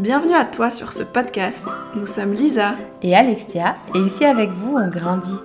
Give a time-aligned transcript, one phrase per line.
[0.00, 1.66] Bienvenue à toi sur ce podcast.
[1.94, 5.38] Nous sommes Lisa et Alexia et ici avec vous on grandit.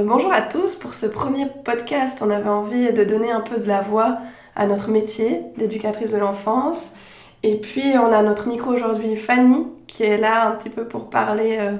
[0.00, 3.66] Bonjour à tous, pour ce premier podcast on avait envie de donner un peu de
[3.66, 4.18] la voix
[4.54, 6.92] à notre métier d'éducatrice de l'enfance.
[7.42, 11.10] Et puis on a notre micro aujourd'hui Fanny qui est là un petit peu pour
[11.10, 11.72] parler euh,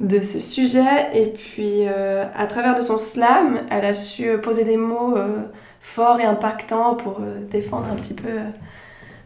[0.00, 1.10] de ce sujet.
[1.12, 5.44] Et puis euh, à travers de son slam, elle a su poser des mots euh,
[5.80, 8.30] forts et impactants pour défendre un petit peu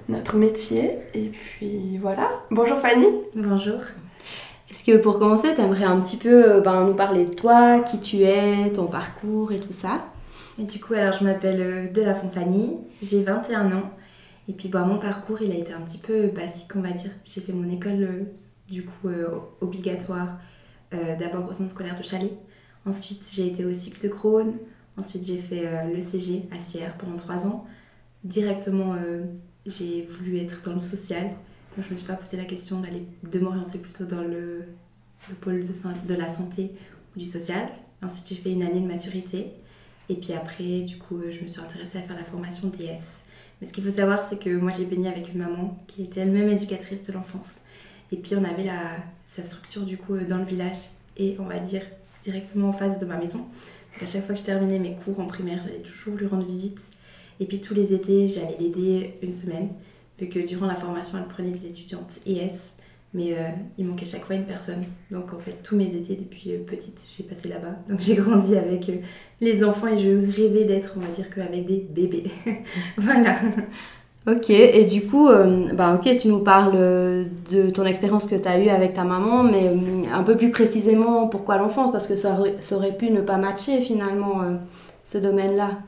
[0.08, 0.98] notre métier.
[1.14, 2.30] Et puis voilà.
[2.50, 3.06] Bonjour Fanny.
[3.34, 3.80] Bonjour.
[4.70, 8.00] Est-ce que pour commencer, tu aimerais un petit peu ben, nous parler de toi, qui
[8.00, 10.06] tu es, ton parcours et tout ça?
[10.58, 13.90] Et Du coup, alors je m'appelle Delafont Fanny, j'ai 21 ans.
[14.48, 17.10] Et puis bah, mon parcours, il a été un petit peu basique, on va dire.
[17.22, 18.24] J'ai fait mon école euh,
[18.68, 19.28] du coup euh,
[19.60, 20.38] obligatoire,
[20.94, 22.32] euh, d'abord au centre scolaire de Chalet.
[22.86, 24.54] Ensuite, j'ai été au cycle de Crône.
[24.96, 27.66] Ensuite, j'ai fait le CG à Sierre pendant trois ans.
[28.24, 28.96] Directement,
[29.68, 31.24] j'ai voulu être dans le social.
[31.76, 34.64] Donc, je me suis pas posé la question d'aller de m'orienter plutôt dans le,
[35.28, 36.72] le pôle de, de, la santé
[37.14, 37.68] ou du social.
[38.02, 39.52] Ensuite, j'ai fait une année de maturité.
[40.08, 43.22] Et puis après, du coup, je me suis intéressée à faire la formation DS.
[43.60, 46.20] Mais ce qu'il faut savoir, c'est que moi j'ai baigné avec une maman qui était
[46.20, 47.60] elle-même éducatrice de l'enfance.
[48.12, 48.96] Et puis on avait la,
[49.26, 51.82] sa structure du coup dans le village et on va dire
[52.22, 53.38] directement en face de ma maison.
[53.38, 56.46] Donc à chaque fois que je terminais mes cours en primaire, j'allais toujours lui rendre
[56.46, 56.80] visite.
[57.40, 59.70] Et puis tous les étés, j'allais l'aider une semaine,
[60.18, 62.74] vu que durant la formation, elle prenait des étudiantes ES
[63.14, 64.84] mais euh, il manquait chaque fois une personne.
[65.10, 67.76] Donc en fait, tous mes étés depuis euh, petite, j'ai passé là-bas.
[67.88, 68.96] Donc j'ai grandi avec euh,
[69.40, 72.24] les enfants et je rêvais d'être, on va dire, qu'avec des bébés.
[72.98, 73.36] voilà.
[74.26, 75.30] Ok, et du coup,
[75.72, 76.74] bah ok, tu nous parles
[77.50, 79.72] de ton expérience que tu as eue avec ta maman, mais
[80.12, 83.38] un peu plus précisément pourquoi l'enfance, parce que ça aurait, ça aurait, pu ne pas
[83.38, 84.42] matcher finalement
[85.06, 85.78] ce domaine-là.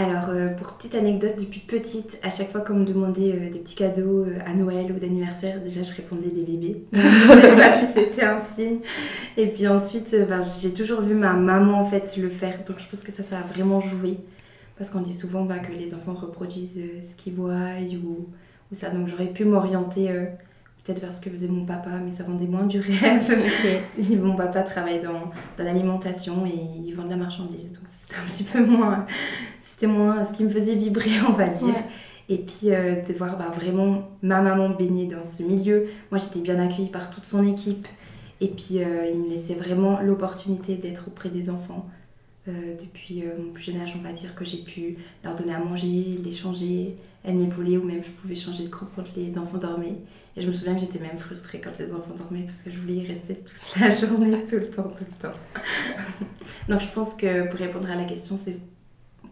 [0.00, 3.58] Alors, euh, pour petite anecdote, depuis petite, à chaque fois qu'on me demandait euh, des
[3.58, 6.84] petits cadeaux euh, à Noël ou d'anniversaire, déjà je répondais des bébés.
[6.92, 8.78] je ne sais pas si c'était un signe.
[9.36, 12.60] Et puis ensuite, ben, j'ai toujours vu ma maman en fait le faire.
[12.64, 14.18] Donc je pense que ça, ça a vraiment joué.
[14.76, 18.28] Parce qu'on dit souvent ben, que les enfants reproduisent ce qu'ils voient ou,
[18.70, 18.90] ou, ça.
[18.90, 20.10] Donc j'aurais pu m'orienter
[20.84, 23.36] peut-être vers ce que faisait mon papa, mais ça vendait moins du rêve.
[24.22, 28.26] mon papa travaille dans, dans l'alimentation et il vend de la marchandise, donc c'était un
[28.26, 29.06] petit peu moins,
[29.60, 31.74] c'était moins ce qui me faisait vibrer, on va dire.
[32.30, 35.86] Et puis euh, de voir bah, vraiment ma maman baigner dans ce milieu.
[36.10, 37.86] Moi, j'étais bien accueillie par toute son équipe.
[38.40, 41.86] Et puis, euh, il me laissait vraiment l'opportunité d'être auprès des enfants.
[42.48, 45.58] Euh, depuis mon plus jeune âge, on va dire que j'ai pu leur donner à
[45.58, 49.58] manger, les changer, elle m'épaulait ou même je pouvais changer de groupe quand les enfants
[49.58, 49.96] dormaient.
[50.36, 52.78] Et je me souviens que j'étais même frustrée quand les enfants dormaient parce que je
[52.78, 55.36] voulais y rester toute la journée, tout le temps, tout le temps.
[56.68, 58.56] Donc je pense que pour répondre à la question, c'est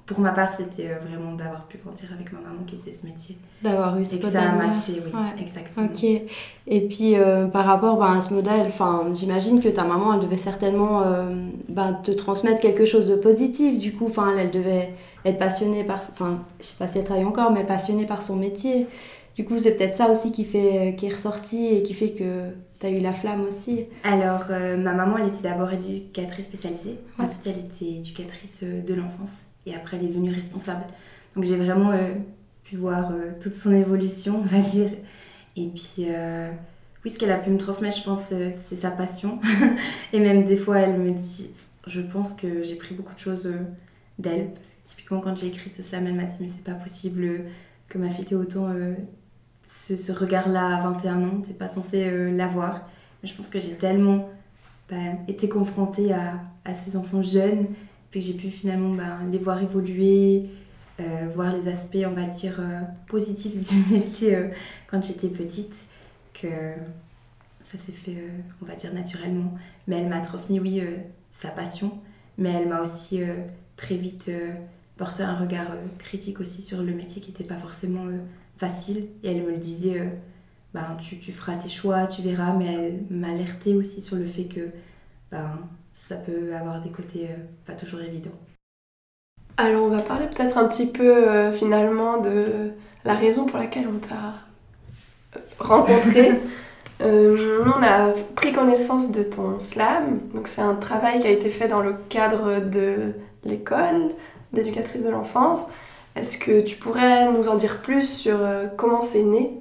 [0.06, 3.04] pour ma part, c'était euh, vraiment d'avoir pu grandir avec ma maman qui faisait ce
[3.04, 3.36] métier.
[3.60, 5.86] D'avoir eu ce Et que ça a matché, oui, exactement.
[5.86, 6.04] Ok.
[6.04, 8.70] Et puis, euh, par rapport ben, à ce modèle,
[9.14, 13.80] j'imagine que ta maman, elle devait certainement euh, ben, te transmettre quelque chose de positif.
[13.80, 14.92] Du coup, elle, elle devait
[15.24, 15.98] être passionnée par...
[15.98, 18.86] Enfin, je sais pas si elle travaille encore, mais passionnée par son métier.
[19.34, 22.50] Du coup, c'est peut-être ça aussi qui, fait, qui est ressorti et qui fait que
[22.78, 23.86] tu as eu la flamme aussi.
[24.04, 24.44] Alors,
[24.78, 27.00] ma maman, elle était d'abord éducatrice spécialisée.
[27.18, 30.84] Ensuite, elle était éducatrice de l'enfance et après elle est devenue responsable.
[31.36, 32.14] Donc j'ai vraiment euh,
[32.64, 34.90] pu voir euh, toute son évolution, on va dire.
[35.54, 36.50] Et puis, euh,
[37.04, 39.38] oui, ce qu'elle a pu me transmettre, je pense, c'est sa passion.
[40.12, 41.50] et même des fois, elle me dit,
[41.86, 43.50] je pense que j'ai pris beaucoup de choses
[44.18, 44.52] d'elle.
[44.54, 47.42] Parce que typiquement, quand j'ai écrit ce slam, elle m'a dit, mais c'est pas possible
[47.88, 48.74] que ma fille ait autant
[49.64, 52.88] ce, regard-là à 21 ans, t'es pas censée l'avoir.
[53.22, 54.28] Mais je pense que j'ai tellement
[54.90, 54.96] bah,
[55.28, 57.66] été confrontée à ces enfants jeunes
[58.10, 60.50] puis j'ai pu finalement ben, les voir évoluer,
[60.98, 64.48] euh, voir les aspects, on va dire, euh, positifs du métier euh,
[64.86, 65.74] quand j'étais petite,
[66.32, 66.48] que
[67.60, 68.16] ça s'est fait,
[68.62, 69.54] on va dire, naturellement.
[69.86, 70.82] Mais elle m'a transmis, oui,
[71.32, 71.98] sa passion,
[72.38, 73.20] mais elle m'a aussi
[73.76, 74.30] très vite
[74.96, 75.68] porté un regard
[75.98, 78.04] critique aussi sur le métier qui n'était pas forcément
[78.56, 79.08] facile.
[79.24, 80.12] Et elle me le disait,
[80.74, 84.68] ben, tu, feras tes choix, tu verras, mais elle m'alertait aussi sur le fait que
[85.32, 85.58] ben,
[85.96, 88.30] ça peut avoir des côtés euh, pas toujours évidents.
[89.56, 92.70] Alors on va parler peut-être un petit peu euh, finalement de
[93.04, 94.34] la raison pour laquelle on t'a
[95.36, 96.32] euh, rencontré.
[97.00, 101.68] on a pris connaissance de ton slam, donc c'est un travail qui a été fait
[101.68, 103.12] dans le cadre de
[103.44, 104.10] l'école
[104.52, 105.66] d'éducatrice de l'enfance.
[106.14, 108.38] Est-ce que tu pourrais nous en dire plus sur
[108.78, 109.60] comment c'est né?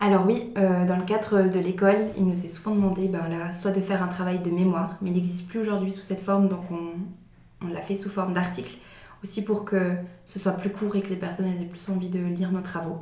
[0.00, 3.52] Alors oui, euh, dans le cadre de l'école, il nous est souvent demandé ben, là,
[3.52, 6.48] soit de faire un travail de mémoire, mais il n'existe plus aujourd'hui sous cette forme,
[6.48, 8.76] donc on, l'a fait sous forme d'article,
[9.24, 12.20] aussi pour que ce soit plus court et que les personnes aient plus envie de
[12.20, 12.98] lire nos travaux.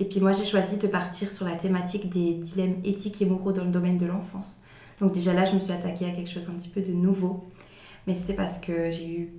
[0.00, 3.52] Et puis moi, j'ai choisi de partir sur la thématique des dilemmes éthiques et moraux
[3.52, 4.60] dans le domaine de l'enfance.
[5.00, 7.44] Donc déjà là, je me suis attaquée à quelque chose un petit peu de nouveau.
[8.08, 9.32] Mais c'était parce que j'ai.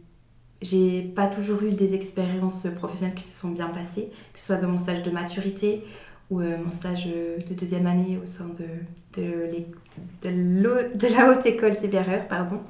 [0.62, 4.56] J'ai pas toujours eu des expériences professionnelles qui se sont bien passées, que ce soit
[4.56, 5.84] dans mon stage de maturité
[6.30, 12.28] ou euh, mon stage de deuxième année au sein de, de, la haute école supérieure.
[12.28, 12.62] Pardon.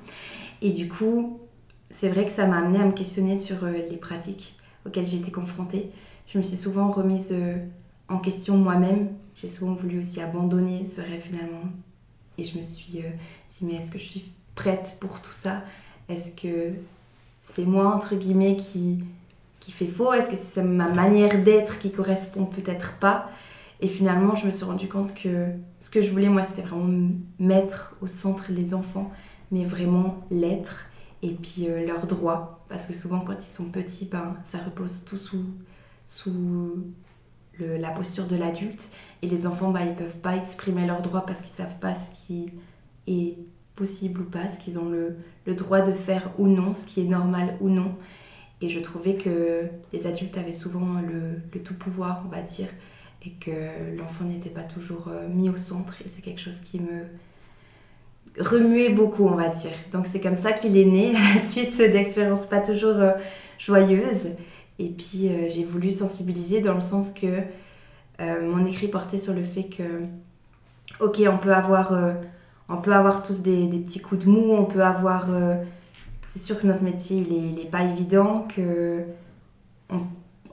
[0.61, 1.39] Et du coup,
[1.89, 5.31] c'est vrai que ça m'a amené à me questionner sur euh, les pratiques auxquelles été
[5.31, 5.91] confrontée.
[6.27, 7.57] Je me suis souvent remise euh,
[8.09, 9.09] en question moi-même.
[9.35, 11.63] J'ai souvent voulu aussi abandonner ce rêve finalement.
[12.37, 13.09] Et je me suis euh,
[13.49, 14.25] dit, mais est-ce que je suis
[14.55, 15.63] prête pour tout ça?
[16.09, 16.73] Est-ce que
[17.41, 19.03] c'est moi, entre guillemets, qui,
[19.65, 23.29] qui fait faux Est-ce que c'est ma manière d'être qui correspond peut-être pas?
[23.81, 25.47] Et finalement, je me suis rendu compte que
[25.79, 27.09] ce que je voulais, moi, c'était vraiment
[27.39, 29.11] mettre au centre les enfants,
[29.51, 30.87] mais vraiment l'être
[31.23, 32.63] et puis euh, leurs droits.
[32.69, 35.45] Parce que souvent, quand ils sont petits, ben, ça repose tout sous,
[36.05, 36.85] sous
[37.59, 38.89] la posture de l'adulte.
[39.21, 42.11] Et les enfants, ben, ils peuvent pas exprimer leurs droits parce qu'ils savent pas ce
[42.11, 42.51] qui
[43.07, 43.37] est
[43.75, 47.01] possible ou pas, ce qu'ils ont le, le, droit de faire ou non, ce qui
[47.01, 47.95] est normal ou non.
[48.61, 52.67] Et je trouvais que les adultes avaient souvent le, tout pouvoir, on va dire,
[53.25, 56.01] et que l'enfant n'était pas toujours euh, mis au centre.
[56.05, 57.05] Et c'est quelque chose qui me,
[58.39, 59.73] remuer beaucoup, on va dire.
[59.91, 61.13] Donc c'est comme ça qu'il est né,
[61.43, 63.11] suite d'expériences pas toujours euh,
[63.59, 64.29] joyeuses.
[64.79, 67.41] Et puis euh, j'ai voulu sensibiliser dans le sens que
[68.17, 69.83] mon écrit portait sur le fait que,
[71.01, 71.93] ok, on peut avoir,
[72.69, 75.27] on peut avoir tous des, petits coups de mou, on peut avoir...
[76.35, 79.05] c'est sûr que notre métier, il n'est pas évident, que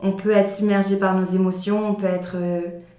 [0.00, 2.37] on, peut être submergé par nos émotions, on peut être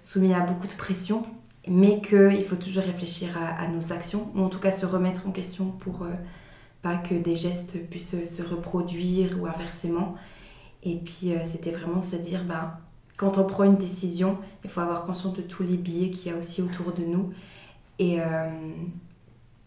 [0.02, 1.24] soumis à beaucoup de pression
[1.68, 5.30] mais qu'il faut toujours réfléchir à, nos actions, ou en tout cas se remettre en
[5.30, 6.10] question pour euh,
[6.82, 10.14] pas que des gestes puissent se reproduire ou inversement.
[10.82, 12.80] Et puis euh, c'était vraiment se dire, bah,
[13.16, 16.34] quand on prend une décision, il faut avoir conscience de tous les biais qu'il y
[16.34, 17.32] a aussi autour de nous,
[18.00, 18.50] euh,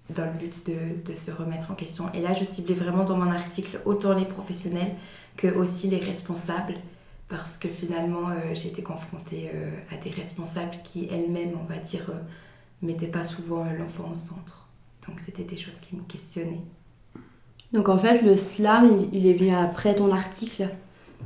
[0.09, 2.06] dans le but de, de, se remettre en question.
[2.13, 4.95] Et là, je ciblais vraiment dans mon article autant les professionnels
[5.36, 6.75] que aussi les responsables
[7.30, 11.77] parce que finalement euh, j'ai été confrontée euh, à des responsables qui elles-mêmes, on va
[11.77, 12.19] dire, euh,
[12.81, 14.68] mettaient pas souvent l'enfant au centre.
[15.07, 16.63] Donc c'était des choses qui me questionnaient.
[17.74, 20.69] Donc en fait, le slam, il, est venu après ton article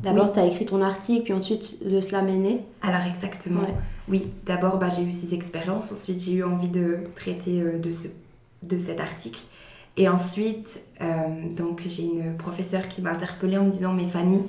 [0.02, 3.68] D'abord, tu as écrit ton article, puis ensuite le slam est né Alors exactement.
[4.08, 8.08] Oui, d'abord bah, j'ai eu ces expériences, ensuite j'ai eu envie de traiter de, ce,
[8.64, 9.40] de cet article.
[9.98, 10.82] Et ensuite,
[11.56, 14.42] donc j'ai une professeure qui m'a interpellée en me disant Mais Fanny,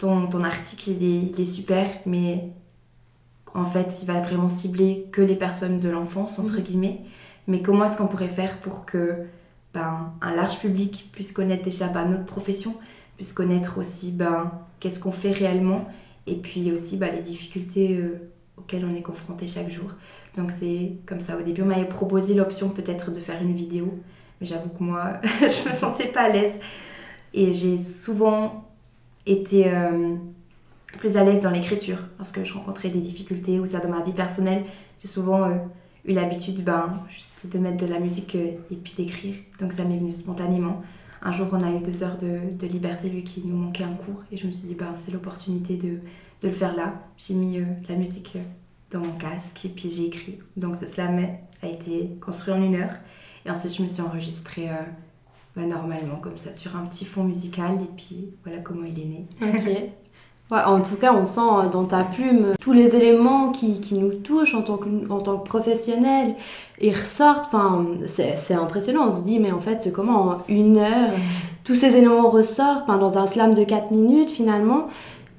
[0.00, 2.48] ton, ton article, il est, super, mais
[3.54, 6.62] en fait, il va vraiment cibler que les personnes de l'enfance, entre mhm.
[6.62, 7.00] guillemets.
[7.46, 9.26] Mais comment est-ce qu'on pourrait faire pour que
[9.74, 12.74] ben, un large public puisse connaître déjà ben, notre profession,
[13.16, 15.86] puisse connaître aussi ben, qu'est-ce qu'on fait réellement,
[16.26, 19.90] et puis aussi ben, les difficultés euh, auxquelles on est confronté chaque jour.
[20.36, 21.36] Donc c'est comme ça.
[21.36, 23.98] Au début, on m'avait proposé l'option peut-être de faire une vidéo,
[24.40, 26.60] mais j'avoue que moi, je me sentais pas à l'aise.
[27.32, 28.64] Et j'ai souvent
[29.26, 30.16] été euh,
[30.98, 34.12] plus à l'aise dans l'écriture lorsque je rencontrais des difficultés ou ça dans ma vie
[34.12, 34.64] personnelle.
[35.00, 35.56] J'ai souvent euh,
[36.04, 39.36] eu l'habitude ben, juste de mettre de la musique euh, et puis d'écrire.
[39.60, 40.82] Donc ça m'est venu spontanément.
[41.22, 44.24] Un jour, on a eu deux heures de, liberté, lui qui nous manquait un cours.
[44.32, 45.98] Et je me suis dit, ben, c'est l'opportunité de,
[46.40, 46.94] de, le faire là.
[47.18, 48.38] J'ai mis la musique
[48.90, 50.38] dans mon casque et puis j'ai écrit.
[50.56, 51.18] Donc ce slam
[51.62, 52.94] a été construit en une heure.
[53.46, 54.68] Et ensuite, je me suis enregistrée
[55.56, 59.04] bah, normalement, comme ça, sur un petit fond musical, et puis voilà comment il est
[59.04, 59.26] né.
[59.42, 59.90] Ok.
[60.50, 63.94] Ouais, en tout cas, on sent euh, dans ta plume tous les éléments qui, qui
[63.94, 66.34] nous touchent en tant que, en tant que professionnel.
[66.80, 69.08] Ils ressortent, enfin, c'est impressionnant.
[69.08, 71.12] On se dit, mais en fait, comment en une heure,
[71.64, 74.88] tous ces éléments ressortent dans un slam de 4 minutes finalement,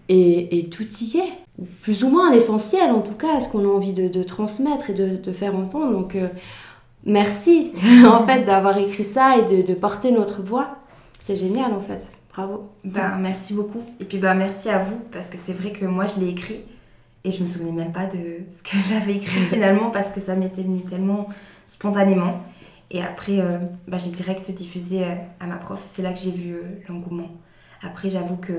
[0.07, 1.40] et, et tout y est.
[1.81, 4.93] Plus ou moins l'essentiel, en tout cas, ce qu'on a envie de, de, transmettre et
[4.93, 5.93] de, de faire ensemble.
[5.93, 6.27] Donc, euh,
[7.05, 7.71] merci
[8.05, 10.77] en fait d'avoir écrit ça et de, porter notre voix.
[11.23, 12.07] C'est génial en fait.
[12.33, 12.69] Bravo.
[12.83, 13.81] Ben, merci beaucoup.
[13.99, 16.61] Et puis ben, merci à vous parce que c'est vrai que moi je l'ai écrit
[17.23, 20.35] et je me souvenais même pas de ce que j'avais écrit finalement parce que ça
[20.35, 21.27] m'était venu tellement
[21.65, 22.41] spontanément.
[22.89, 25.81] Et après, euh, ben, j'ai direct diffusé euh, à ma prof.
[25.85, 27.29] C'est là que j'ai vu euh, l'engouement.
[27.81, 28.53] Après, j'avoue que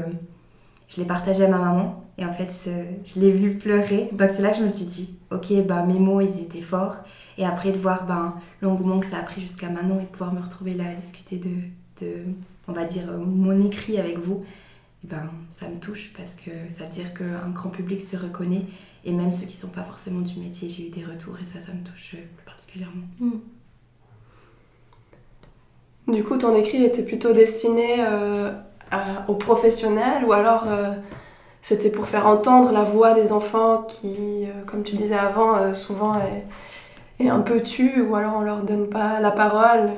[0.92, 2.68] je l'ai partagé à ma maman et en fait,
[3.04, 4.10] je l'ai vu pleurer.
[4.12, 6.98] Donc c'est là que je me suis dit, ok, ben, mes mots, ils étaient forts.
[7.38, 10.34] Et après de voir ben, l'engouement que ça a pris jusqu'à maintenant et de pouvoir
[10.34, 12.24] me retrouver là à discuter de, de
[12.68, 14.44] on va dire, mon écrit avec vous,
[15.04, 18.64] et ben, ça me touche parce que ça veut dire qu'un grand public se reconnaît
[19.04, 21.44] et même ceux qui ne sont pas forcément du métier, j'ai eu des retours et
[21.44, 23.06] ça, ça me touche particulièrement.
[23.18, 23.40] Hmm.
[26.08, 28.52] Du coup, ton écrit était plutôt destiné euh,
[29.28, 30.92] aux professionnels ou alors euh,
[31.62, 37.24] c'était pour faire entendre la voix des enfants qui, comme tu disais avant, souvent est,
[37.24, 39.90] est, un peu tue ou alors on leur donne pas la parole.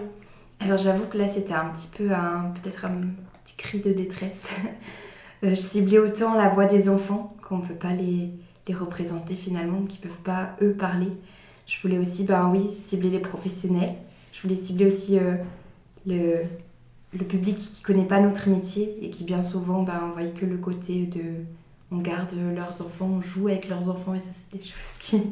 [0.61, 3.01] Alors j'avoue que là c'était un petit peu un peut-être un
[3.43, 4.57] petit cri de détresse.
[5.43, 8.31] je ciblais autant la voix des enfants qu'on ne peut pas les,
[8.69, 11.13] les représenter finalement, qui peuvent pas eux parler.
[11.67, 13.95] Je voulais aussi, ben oui, cibler les professionnels.
[14.33, 15.37] Je voulais cibler aussi euh,
[16.07, 16.43] le,
[17.19, 20.47] le public qui connaît pas notre métier et qui bien souvent, ben, on voit que
[20.47, 21.45] le côté de
[21.91, 25.23] on garde leurs enfants, on joue avec leurs enfants et ça c'est des choses qui,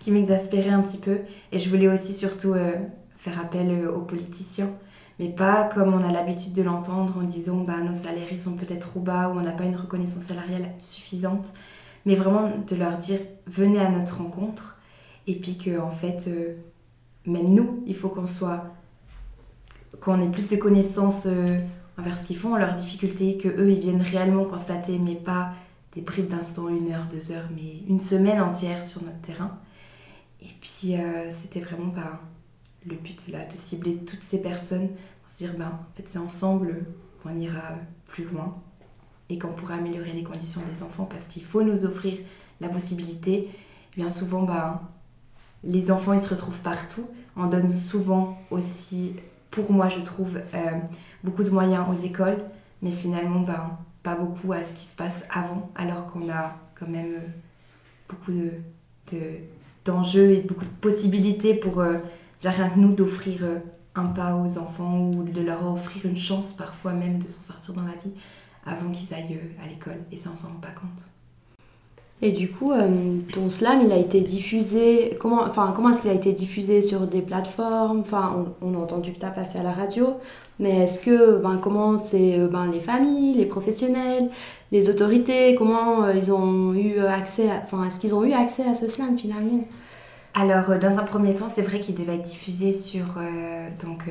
[0.00, 1.20] qui m'exaspéraient un petit peu.
[1.52, 2.72] Et je voulais aussi surtout euh,
[3.16, 4.70] faire appel euh, aux politiciens,
[5.18, 8.88] mais pas comme on a l'habitude de l'entendre en disant ben, nos salaires sont peut-être
[8.88, 11.54] trop bas ou on n'a pas une reconnaissance salariale suffisante
[12.06, 14.78] mais vraiment de leur dire venez à notre rencontre
[15.26, 16.54] et puis que en fait euh,
[17.26, 18.64] même nous il faut qu'on soit
[20.00, 21.60] qu'on ait plus de connaissances euh,
[21.98, 25.52] envers ce qu'ils font leurs difficultés que eux ils viennent réellement constater mais pas
[25.92, 29.58] des bribes d'instant une heure deux heures mais une semaine entière sur notre terrain
[30.42, 31.92] et puis euh, c'était vraiment
[32.86, 36.18] le but là de cibler toutes ces personnes pour se dire ben en fait c'est
[36.18, 36.84] ensemble
[37.22, 38.56] qu'on ira plus loin
[39.28, 42.18] et qu'on pourra améliorer les conditions des enfants parce qu'il faut nous offrir
[42.60, 43.48] la possibilité.
[43.96, 44.82] bien souvent, bah,
[45.62, 47.06] les enfants, ils se retrouvent partout.
[47.36, 49.14] On donne souvent aussi,
[49.54, 50.58] pour moi, je trouve, euh,
[51.22, 52.38] beaucoup de moyens aux écoles,
[52.82, 56.88] mais finalement, bah, pas beaucoup à ce qui se passe avant, alors qu'on a quand
[56.88, 57.28] même euh,
[58.08, 58.50] beaucoup de,
[59.84, 61.98] d'enjeux et beaucoup de possibilités pour, euh,
[62.42, 63.42] rien que nous, d'offrir
[63.94, 67.74] un pas aux enfants ou de leur offrir une chance parfois même de s'en sortir
[67.74, 68.12] dans la vie
[68.66, 70.00] avant qu'ils aillent à l'école.
[70.10, 71.06] Et ça, on s'en rend pas compte.
[72.22, 75.16] Et du coup, euh, ton slam, il a été diffusé.
[75.20, 78.00] Comment, enfin, comment est-ce qu'il a été diffusé sur des plateformes?
[78.00, 80.14] Enfin, on, a entendu que tu as passé à la radio,
[80.58, 84.30] mais est-ce que, ben, comment c'est euh, ben, les familles, les professionnels,
[84.72, 88.88] les autorités, comment ils ont eu accès Enfin, est-ce qu'ils ont eu accès à ce
[88.88, 89.64] slam finalement?
[90.34, 93.04] Alors, dans un premier temps, c'est vrai qu'il devait être diffusé sur
[93.84, 94.04] donc,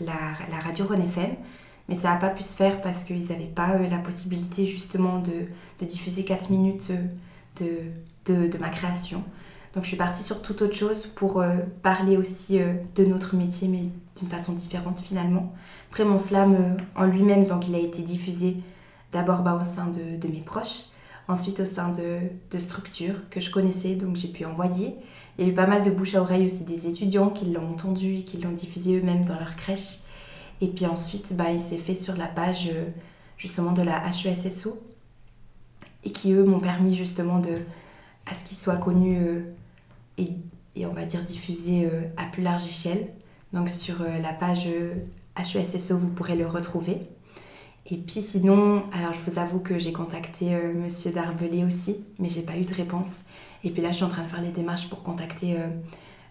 [0.00, 0.12] la,
[0.50, 1.34] la radio René FM.
[1.88, 5.18] Mais ça n'a pas pu se faire parce qu'ils n'avaient pas euh, la possibilité justement
[5.18, 5.46] de,
[5.80, 7.04] de diffuser 4 minutes euh,
[7.62, 9.22] de, ma création.
[9.74, 13.68] Donc je suis partie sur toute autre chose pour euh, parler aussi de notre métier,
[13.68, 13.84] mais
[14.18, 15.52] d'une façon différente finalement.
[15.90, 18.56] Après mon slam en lui-même, donc il a été diffusé
[19.12, 20.84] d'abord bah, au sein de, mes proches,
[21.28, 24.96] ensuite au sein de, structures que je connaissais, donc j'ai pu envoyer.
[25.38, 27.70] Il y a eu pas mal de bouche à oreille aussi des étudiants qui l'ont
[27.70, 29.98] entendu et qui l'ont diffusé eux-mêmes dans leur crèche.
[30.60, 32.86] Et puis ensuite, bah, il s'est fait sur la page euh,
[33.36, 34.80] justement de la HESSO
[36.06, 37.58] et qui, eux, m'ont permis justement de,
[38.24, 39.40] à ce qu'il soit connu euh,
[40.16, 40.30] et,
[40.86, 43.08] on va dire diffusé euh, à plus large échelle.
[43.52, 44.68] Donc sur la page
[45.36, 47.00] HESSO, vous pourrez le retrouver.
[47.86, 52.42] Et puis sinon, alors je vous avoue que j'ai contacté Monsieur Darbelé aussi, mais j'ai
[52.42, 53.22] pas eu de réponse.
[53.64, 55.56] Et puis là, je suis en train de faire les démarches pour contacter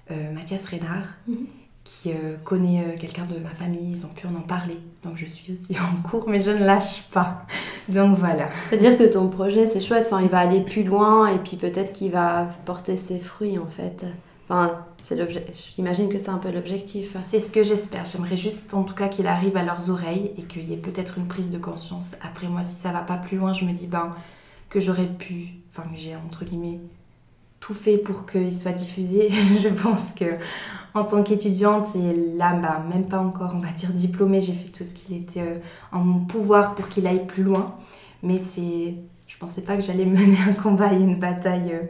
[0.10, 1.15] Mathias Reynard.
[1.27, 1.48] Mhm
[1.86, 4.77] qui euh, connaît euh, quelqu'un de ma famille, ils ont pu en parler.
[5.04, 7.46] Donc je suis aussi en cours, mais je ne lâche pas.
[7.88, 8.50] Donc voilà.
[8.70, 11.94] C'est-à-dire que ton projet, c'est chouette, enfin, il va aller plus loin et puis peut-être
[11.94, 14.06] qu'il va porter ses fruits en fait.
[14.50, 15.15] Enfin, c'est
[15.75, 17.15] J'imagine que c'est un peu l'objectif.
[17.22, 18.06] C'est ce que j'espère.
[18.06, 21.20] J'aimerais juste en tout cas qu'il arrive à leurs oreilles et qu'il y ait peut-être
[21.20, 22.15] une prise de conscience.
[22.24, 24.15] Après moi, si ça va pas plus loin, je me dis ben,
[24.70, 26.80] que j'aurais pu, enfin que j'ai entre guillemets
[27.60, 29.30] tout fait pour qu'il soit diffusé.
[29.62, 30.25] je pense que
[30.96, 34.70] en tant qu'étudiante, et là, bah, même pas encore, on va dire diplômée, j'ai fait
[34.70, 35.58] tout ce qu'il était euh,
[35.92, 37.75] en mon pouvoir pour qu'il aille plus loin.
[38.24, 38.96] Mais c'est,
[39.28, 41.82] je pensais pas que j'allais mener un combat et une bataille euh,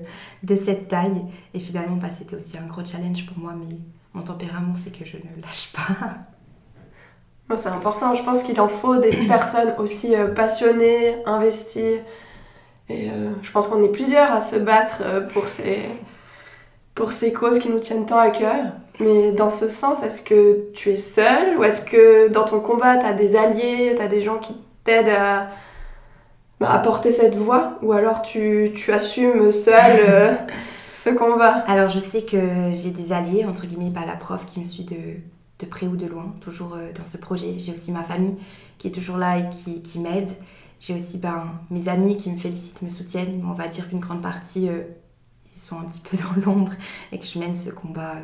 [0.42, 1.22] de cette taille.
[1.54, 3.78] Et finalement, bah, c'était aussi un gros challenge pour moi, mais
[4.16, 7.56] mon tempérament fait que je ne lâche pas.
[7.58, 12.00] c'est important, je pense qu'il en faut des personnes aussi euh, passionnées, investies
[12.88, 13.10] et
[13.42, 15.02] je pense qu'on est plusieurs à se battre
[15.34, 15.80] pour ces,
[16.94, 18.74] pour ces causes qui nous tiennent tant à cœur.
[19.00, 22.98] Mais dans ce sens, est-ce que tu es seule ou est-ce que dans ton combat,
[22.98, 25.48] tu as des alliés, tu as des gens qui t'aident à,
[26.60, 30.36] bah, à, porter cette voix Ou alors tu, tu assumes seule euh,
[30.94, 31.64] ce combat?
[31.68, 34.86] Alors je sais que j'ai des alliés, entre guillemets, pas la prof qui me suit
[34.86, 34.96] de,
[35.60, 37.56] de près ou de loin, toujours dans ce projet.
[37.58, 38.36] J'ai aussi ma famille
[38.78, 40.30] qui est toujours là et qui, qui m'aide.
[40.80, 43.44] J'ai aussi ben, mes amis qui me félicitent, me soutiennent.
[43.48, 44.84] On va dire qu'une grande partie, euh,
[45.56, 46.74] ils sont un petit peu dans l'ombre
[47.12, 48.22] et que je mène ce combat, euh,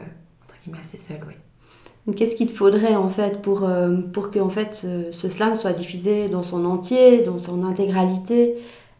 [0.79, 2.15] assez seule, oui.
[2.15, 4.73] Qu'est-ce qu'il te faudrait en fait pour, euh, pour que en fait,
[5.11, 8.55] ce, slam soit diffusé dans son entier, dans son intégralité,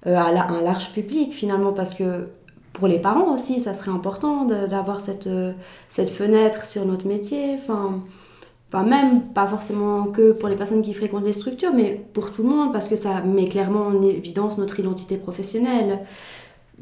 [0.06, 1.74] à, un large public finalement?
[1.74, 2.28] Parce que
[2.74, 5.30] pour les parents aussi, ça serait important d'avoir cette,
[5.90, 7.56] cette fenêtre sur notre métier.
[7.56, 8.04] Enfin,
[8.74, 12.42] Enfin, même pas forcément que pour les personnes qui fréquentent les structures, mais pour tout
[12.42, 16.00] le monde, parce que ça met clairement en évidence notre identité professionnelle.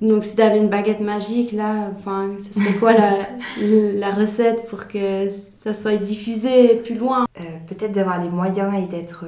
[0.02, 3.28] Donc si tu avais une baguette magique, là, enfin, ce serait quoi la,
[3.62, 7.26] la, recette pour que ça soit diffusé plus loin?
[7.40, 9.26] Euh, Peut-être d'avoir les moyens et d'être...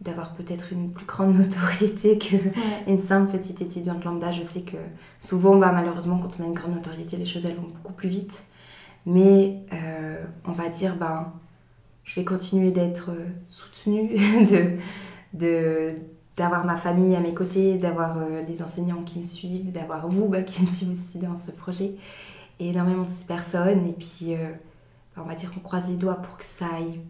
[0.00, 4.30] d'avoir peut-être une plus grande notoriété qu'une simple petite étudiante lambda.
[4.30, 4.78] Je sais que
[5.20, 8.08] souvent, bah, malheureusement, quand on a une grande notoriété, les choses elles vont beaucoup plus
[8.08, 8.44] vite.
[9.06, 11.32] Mais euh, on va dire, ben,
[12.04, 14.78] je vais continuer d'être euh, soutenue, de,
[15.32, 15.88] de,
[16.36, 20.28] d'avoir ma famille à mes côtés, d'avoir euh, les enseignants qui me suivent, d'avoir vous
[20.28, 21.94] bah, qui me suivez aussi dans ce projet,
[22.60, 23.86] et énormément de personnes.
[23.86, 24.34] Et puis,
[25.16, 27.00] on va dire qu'on croise les doigts pour que ça aille,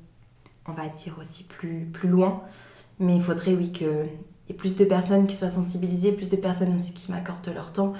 [0.66, 2.40] on va dire aussi plus, plus loin.
[2.98, 6.36] Mais il faudrait, oui, qu'il y ait plus de personnes qui soient sensibilisées, plus de
[6.36, 7.92] personnes aussi qui m'accordent leur temps,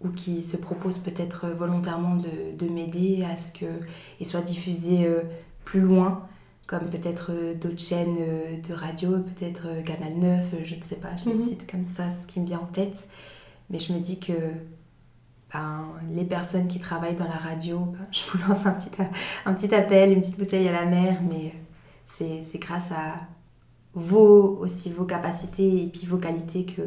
[0.00, 5.22] ou qui se proposent peut-être volontairement de, de m'aider à ce qu'il soit diffusé euh,
[5.64, 6.16] plus loin,
[6.72, 11.10] comme peut-être euh, d'autres chaînes euh, de radio, peut-être Canal 9, je ne sais pas,
[11.22, 11.42] je les mhm.
[11.42, 13.06] cite comme ça, ce qui me vient en tête.
[13.68, 14.32] Mais je me dis que
[15.52, 18.88] ben, les personnes qui travaillent dans la radio, ben, je vous lance un petit,
[19.44, 21.52] un petit appel, une petite bouteille à la mer, mais
[22.06, 23.18] c'est grâce à
[23.92, 26.82] vos, aussi vos capacités et puis vos qualités que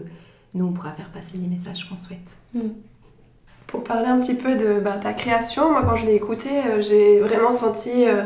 [0.56, 2.38] nous, on pourra faire passer les messages qu'on souhaite.
[2.56, 2.74] Mhm.
[3.68, 6.82] Pour parler un petit peu de bah, ta création, moi quand je l'ai écoutée, euh,
[6.82, 8.24] j'ai vraiment senti euh,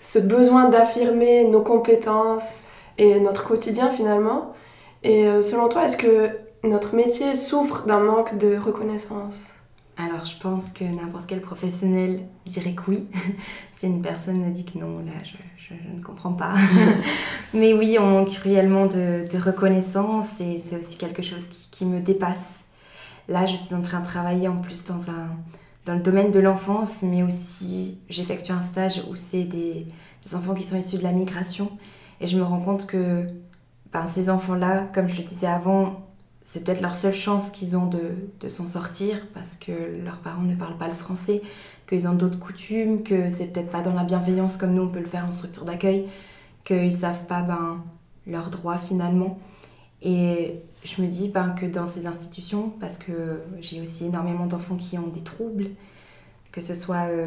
[0.00, 2.62] ce besoin d'affirmer nos compétences
[2.98, 4.54] et notre quotidien finalement.
[5.02, 6.30] Et euh, selon toi, est-ce que
[6.64, 9.46] notre métier souffre d'un manque de reconnaissance?
[9.98, 13.06] Alors, je pense que n'importe quel professionnel dirait que oui.
[13.72, 16.52] si une personne me dit que non, là, je, ne comprends pas.
[17.54, 22.64] Mais oui, on manque cruellement de, reconnaissance et c'est aussi quelque chose qui me dépasse.
[23.28, 25.30] Là, je suis en train de travailler en plus dans, un,
[25.86, 29.86] dans le domaine de l'enfance, mais aussi j'effectue un stage où c'est des,
[30.34, 31.70] enfants qui sont issus de la migration.
[32.20, 33.24] Et je me rends compte que
[33.92, 36.04] ben, ces enfants-là, comme je le disais avant,
[36.42, 39.72] c'est peut-être leur seule chance qu'ils ont de, s'en sortir parce que
[40.04, 41.42] leurs parents ne parlent pas le français,
[41.88, 44.98] qu'ils ont d'autres coutumes, que c'est peut-être pas dans la bienveillance comme nous on peut
[44.98, 46.08] le faire en structure d'accueil,
[46.64, 47.84] qu'ils savent pas ben,
[48.26, 49.38] leurs droits finalement.
[50.06, 54.76] Et je me dis ben, que dans ces institutions, parce que j'ai aussi énormément d'enfants
[54.76, 55.70] qui ont des troubles,
[56.52, 57.26] que ce soit euh,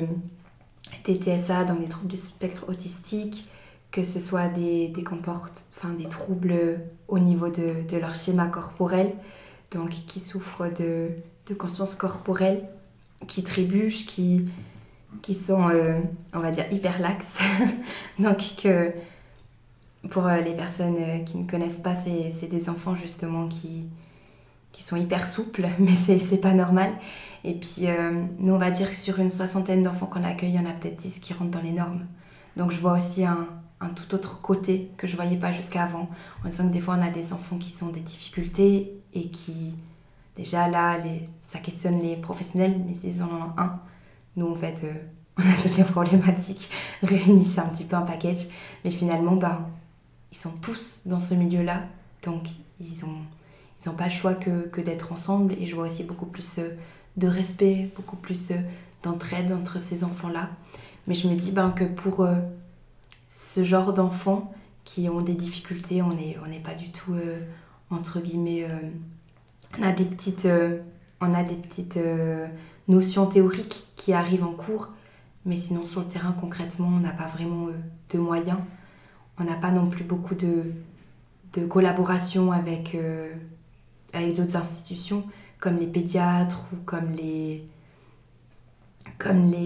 [1.03, 3.49] des TSA dans des troubles du spectre autistique,
[3.91, 6.55] que ce soit des, des, enfin, des troubles
[7.09, 9.11] au niveau de, de, leur schéma corporel,
[9.71, 11.09] donc qui souffrent de,
[11.47, 12.63] de conscience corporelle,
[13.27, 14.45] qui trébuchent, qui,
[15.21, 15.99] qui sont, euh,
[16.33, 17.41] on va dire, hyper laxes.
[18.19, 18.93] donc que
[20.07, 23.87] pour euh, les personnes euh, qui ne connaissent pas, c'est des enfants justement qui,
[24.71, 26.91] qui sont hyper souples, mais c'est pas normal.
[27.43, 30.55] Et puis, euh, nous, on va dire que sur une soixantaine d'enfants qu'on accueille, il
[30.55, 32.05] y en a peut-être 10 qui rentrent dans les normes.
[32.57, 33.47] Donc, je vois aussi un,
[33.81, 36.09] un tout autre côté que je voyais pas jusqu'à avant.
[36.43, 39.75] En disant que des fois, on a des enfants qui ont des difficultés et qui,
[40.35, 43.79] déjà là, les, ça questionne les professionnels, mais s'ils en ont un,
[44.35, 44.85] nous, en fait,
[45.37, 46.69] on a toutes les problématiques
[47.03, 48.47] réunies, c'est un petit peu un package.
[48.83, 49.69] Mais finalement, bah,
[50.31, 51.83] ils sont tous dans ce milieu-là,
[52.23, 52.47] donc
[52.79, 53.23] ils n'ont
[53.81, 55.53] ils ont pas le choix que, que d'être ensemble.
[55.53, 56.75] Et je vois aussi beaucoup plus euh,
[57.17, 58.55] de respect, beaucoup plus euh,
[59.03, 60.49] d'entraide entre ces enfants-là.
[61.07, 62.35] Mais je me dis ben, que pour euh,
[63.29, 67.13] ce genre d'enfants qui ont des difficultés, on n'est on pas du tout,
[67.91, 68.65] entre guillemets,
[69.79, 70.47] on a des petites,
[71.21, 71.99] on a des petites
[72.87, 74.89] notions théoriques qui arrivent en cours,
[75.45, 77.67] mais sinon sur le terrain concrètement, on n'a pas vraiment
[78.09, 78.57] de moyens
[79.39, 80.73] on n'a pas non plus beaucoup de,
[81.53, 83.33] de collaboration avec, euh,
[84.35, 85.23] d'autres institutions
[85.59, 87.65] comme les pédiatres ou comme les,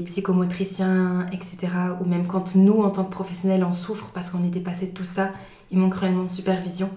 [0.06, 1.58] psychomotriciens, etc.
[2.02, 4.92] Ou même quand nous, en tant que professionnels, on souffre parce qu'on est dépassé de
[4.92, 5.32] tout ça,
[5.72, 6.90] il manque réellement de supervision.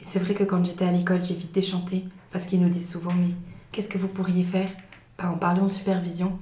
[0.00, 2.88] Et c'est vrai que quand j'étais à l'école, j'ai vite déchanté parce qu'ils nous disent
[2.88, 3.34] souvent Mais
[3.72, 4.68] qu'est-ce que vous pourriez faire?
[5.18, 6.38] Bah, En parlant de supervision.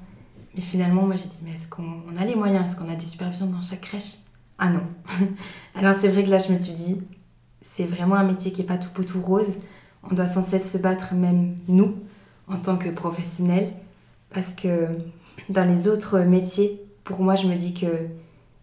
[0.54, 2.66] Mais finalement, moi j'ai dit Mais est-ce qu'on a les moyens?
[2.66, 4.16] Est-ce qu'on a des supervisions dans chaque crèche?
[4.64, 4.82] Ah non.
[5.74, 7.02] Alors c'est vrai que là je me suis dit,
[7.62, 9.58] c'est vraiment un métier qui n'est pas tout beau tout rose.
[10.08, 11.96] On doit sans cesse se battre, même nous,
[12.46, 13.72] en tant que professionnels,
[14.30, 14.86] parce que
[15.48, 18.06] dans les autres métiers, pour moi je me dis que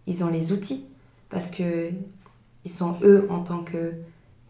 [0.06, 0.86] ils ont les outils,
[1.28, 1.90] parce que
[2.64, 3.92] ils sont eux en tant que,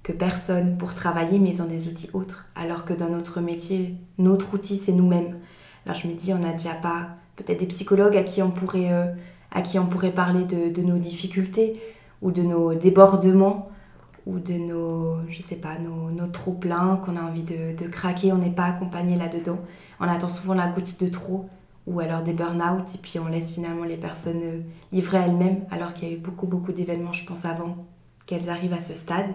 [0.05, 2.47] que personnes pour travailler, mais ils ont des outils autres.
[2.55, 5.37] Alors que dans notre métier, notre outil c'est nous-mêmes.
[5.85, 8.93] Alors je me dis, on n'a déjà pas peut-être des psychologues à qui on pourrait
[8.93, 9.07] euh,
[9.53, 11.81] à qui on pourrait parler de, nos difficultés
[12.23, 13.71] ou de nos débordements
[14.27, 18.39] ou de nos, je sais pas, nos, nos trop-pleins qu'on a envie de, craquer, on
[18.39, 19.59] n'est pas accompagné là-dedans.
[19.99, 21.49] On attend souvent la goutte de trop,
[21.87, 24.61] ou alors des burn-out, et puis on laisse finalement les personnes euh,
[24.93, 27.77] livrer elles-mêmes, alors qu'il y a eu beaucoup, beaucoup d'événements, je pense, avant
[28.27, 29.31] qu'elles arrivent à ce stade.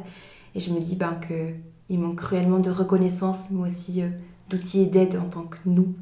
[0.54, 4.10] Et je me dis ben, qu'il manque cruellement de reconnaissance, mais aussi euh,
[4.49, 5.93] d'outils et d'aide en tant que nous,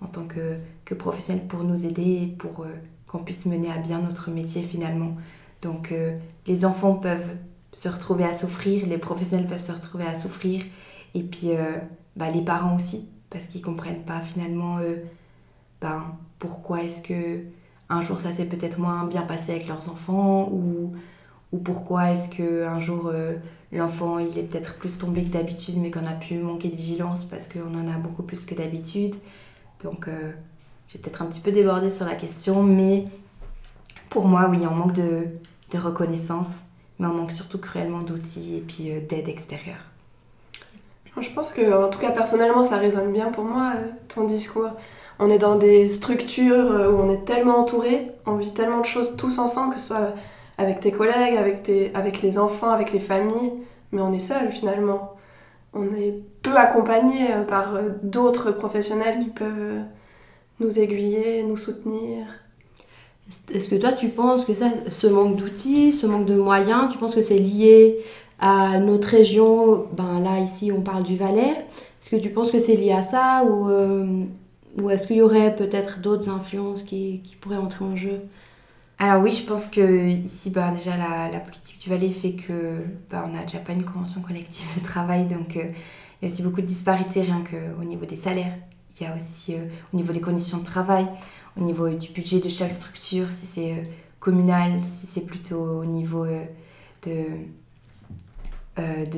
[0.00, 2.74] en tant que, que professionnels pour nous aider et pour euh,
[3.08, 5.16] qu'on puisse mener à bien notre métier finalement.
[5.62, 5.92] Donc
[6.46, 7.30] les enfants peuvent
[7.72, 10.62] se retrouver à souffrir, les professionnels peuvent se retrouver à souffrir,
[11.14, 11.50] et puis
[12.14, 14.78] bah, les parents aussi, parce qu'ils comprennent pas finalement
[15.80, 16.04] ben,
[16.38, 17.42] pourquoi est-ce que
[17.88, 20.92] un jour ça s'est peut-être moins bien passé avec leurs enfants ou,
[21.52, 23.36] ou pourquoi est-ce que un jour euh,
[23.72, 27.24] l'enfant il est peut-être plus tombé que d'habitude mais qu'on a pu manquer de vigilance
[27.24, 29.14] parce qu'on en a beaucoup plus que d'habitude.
[29.82, 30.32] Donc euh,
[30.88, 33.06] j'ai peut-être un petit peu débordé sur la question mais
[34.10, 35.26] pour moi oui on manque de,
[35.70, 36.60] de reconnaissance
[36.98, 39.84] mais on manque surtout cruellement d'outils et puis euh, d'aide extérieure.
[41.20, 43.72] Je pense que en tout cas personnellement ça résonne bien pour moi
[44.08, 44.70] ton discours
[45.18, 48.86] on est dans des structures euh, où on est tellement entouré, on vit tellement de
[48.86, 50.14] choses tous ensemble, que ce soit
[50.58, 53.52] avec tes collègues, avec, avec les enfants, avec les familles,
[53.92, 55.14] mais on est seul finalement.
[55.74, 59.82] On est peu accompagné euh, par euh, d'autres professionnels qui peuvent
[60.60, 62.26] nous aiguiller, nous soutenir.
[63.52, 66.98] Est-ce que toi tu penses que ça, ce manque d'outils, ce manque de moyens, tu
[66.98, 67.98] penses que c'est lié
[68.38, 69.86] à notre région?
[69.92, 71.56] Ben là ici on parle du Valais.
[72.00, 73.68] Est-ce que tu penses que c'est lié à ça ou
[74.80, 78.20] ou est-ce qu'il y aurait peut-être d'autres influences qui, qui, pourraient entrer en jeu?
[78.98, 82.82] Alors oui, je pense que ici, bah, déjà, la, la politique du Valais fait que
[83.10, 85.64] bah, on n'a déjà pas une convention collective de travail, donc euh,
[86.20, 88.54] il y a aussi beaucoup de disparités rien qu'au niveau des salaires.
[89.00, 91.06] Il y a aussi euh, au niveau des conditions de travail,
[91.56, 93.82] au niveau du budget de chaque structure, si c'est euh,
[94.20, 96.26] communal, si c'est plutôt au niveau
[97.02, 97.26] de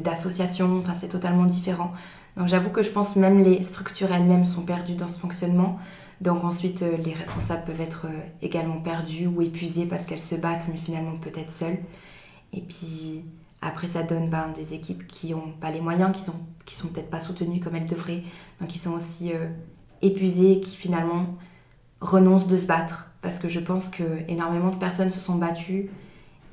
[0.03, 1.93] d'association, enfin c'est totalement différent.
[2.39, 5.79] Donc j'avoue que je pense même les structures elles-mêmes sont perdues dans ce fonctionnement.
[6.21, 10.35] Donc ensuite, euh, les responsables peuvent être euh, également perdus ou épuisés parce qu'elles se
[10.35, 11.79] battent, mais finalement peut-être seules.
[12.53, 13.25] Et puis
[13.63, 16.35] après, ça donne ben, des équipes qui n'ont pas les moyens, qui sont,
[16.71, 18.23] qui sont peut-être pas soutenues comme elles devraient,
[18.61, 19.49] donc qui sont aussi euh,
[20.03, 21.37] épuisées, qui finalement
[22.01, 23.11] renoncent de se battre.
[23.23, 25.91] Parce que je pense que énormément de personnes se sont battues,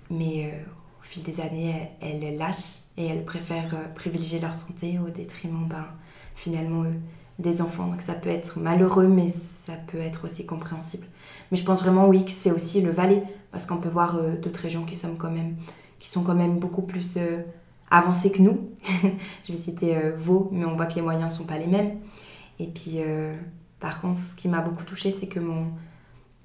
[0.10, 0.51] mais
[0.99, 5.67] au fil des années, elles, lâchent et elles préfèrent euh, privilégier leur santé au détriment
[5.67, 5.86] ben,
[6.36, 6.91] finalement euh,
[7.39, 7.88] des enfants.
[7.88, 11.08] Donc ça peut être malheureux, mais ça peut être aussi compréhensible.
[11.51, 14.36] Mais je pense vraiment, oui, que c'est aussi le Valais, parce qu'on peut voir euh,
[14.36, 15.56] d'autres régions qui sont quand même,
[15.99, 17.17] qui sont quand même beaucoup plus
[17.89, 18.71] avancées que nous.
[19.45, 21.97] je vais citer Vaud, mais on voit que les moyens ne sont pas les mêmes.
[22.60, 23.00] Et puis,
[23.80, 25.67] par contre, ce qui m'a beaucoup touchée, c'est que mon,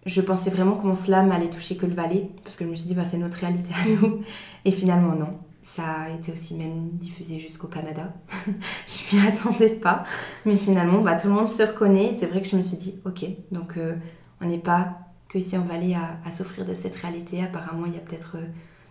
[0.05, 2.75] je pensais vraiment que mon slam allait toucher que le Valais, parce que je me
[2.75, 4.21] suis dit, bah, c'est notre réalité à nous.
[4.65, 5.39] Et finalement, non.
[5.65, 8.13] Ça a été aussi même diffusé jusqu'au Canada.
[8.87, 10.03] je m'y attendais pas.
[10.45, 12.13] Mais finalement, bah, tout le monde se reconnaît.
[12.13, 13.95] C'est vrai que je me suis dit, ok, donc euh,
[14.41, 17.41] on n'est pas que ici en Valais à, à souffrir de cette réalité.
[17.45, 18.47] Apparemment, il y a peut-être euh,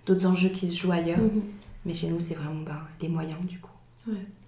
[0.05, 1.19] d'autres enjeux qui se jouent ailleurs.
[1.19, 1.41] Mhm.
[1.85, 3.71] Mais chez nous, c'est vraiment bah, les moyens, du coup.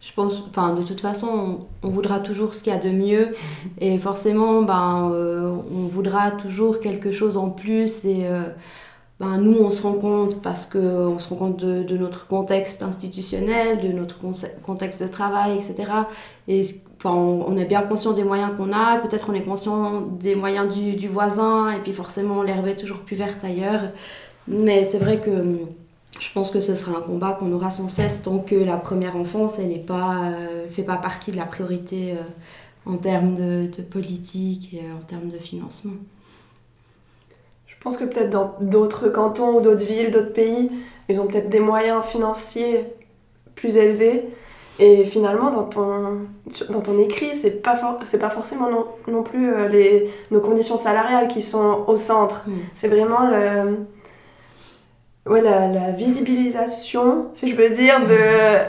[0.02, 3.30] Je pense, enfin, de toute façon, on, voudra toujours ce qu'il y a de mieux.
[3.80, 8.04] Et forcément, ben, euh, on voudra toujours quelque chose en plus.
[8.04, 8.44] Et euh,
[9.20, 13.80] ben, nous, on se rend compte, parce qu'on se rend compte de, notre contexte institutionnel,
[13.80, 14.18] de notre
[14.64, 15.92] contexte de travail, etc.
[16.48, 16.62] Et
[16.98, 18.98] enfin, on, est bien conscient des moyens qu'on a.
[18.98, 21.72] Peut-être on est conscient des moyens du, du voisin.
[21.72, 23.92] Et puis forcément, l'herbe est toujours plus verte ailleurs.
[24.48, 25.60] Mais c'est vrai que
[26.20, 29.16] je pense que ce sera un combat qu'on aura sans cesse tant que la première
[29.16, 34.74] enfance, elle ne euh, fait pas partie de la priorité euh, en termes de, politique
[34.74, 35.94] et euh, en termes de financement.
[37.68, 40.70] Je pense que peut-être dans d'autres cantons ou d'autres villes, d'autres pays,
[41.10, 42.86] ils ont peut-être des moyens financiers
[43.56, 44.24] plus élevés.
[44.80, 46.22] Et finalement, dans ton,
[46.70, 51.28] dans ton écrit, c'est pas, c'est pas forcément non, non plus les, nos conditions salariales
[51.28, 52.46] qui sont au centre.
[52.48, 52.54] Mm.
[52.74, 53.78] C'est vraiment le,
[55.26, 58.02] ouais, la, la, visibilisation, si je peux dire,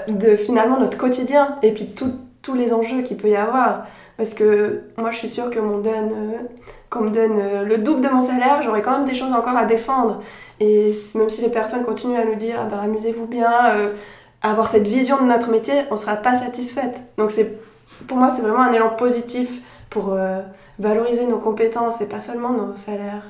[0.09, 1.95] de, finalement notre quotidien et puis
[2.43, 3.87] tous les enjeux qu'il peut y avoir.
[4.17, 8.01] Parce que moi, je suis sûre que mon donne, euh, me donne euh, le double
[8.01, 10.23] de mon salaire, j'aurais quand même des choses encore à défendre.
[10.61, 13.93] Et même si les personnes continuent à nous dire, ah bah, amusez-vous bien, euh,
[14.41, 17.03] avoir cette vision de notre métier, on ne sera pas satisfaite.
[17.19, 17.33] Donc
[18.07, 20.17] pour moi, c'est vraiment un élan positif pour
[20.79, 23.23] valoriser nos compétences et pas seulement nos salaires.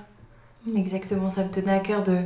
[0.76, 2.16] Exactement, ça me tenait à cœur de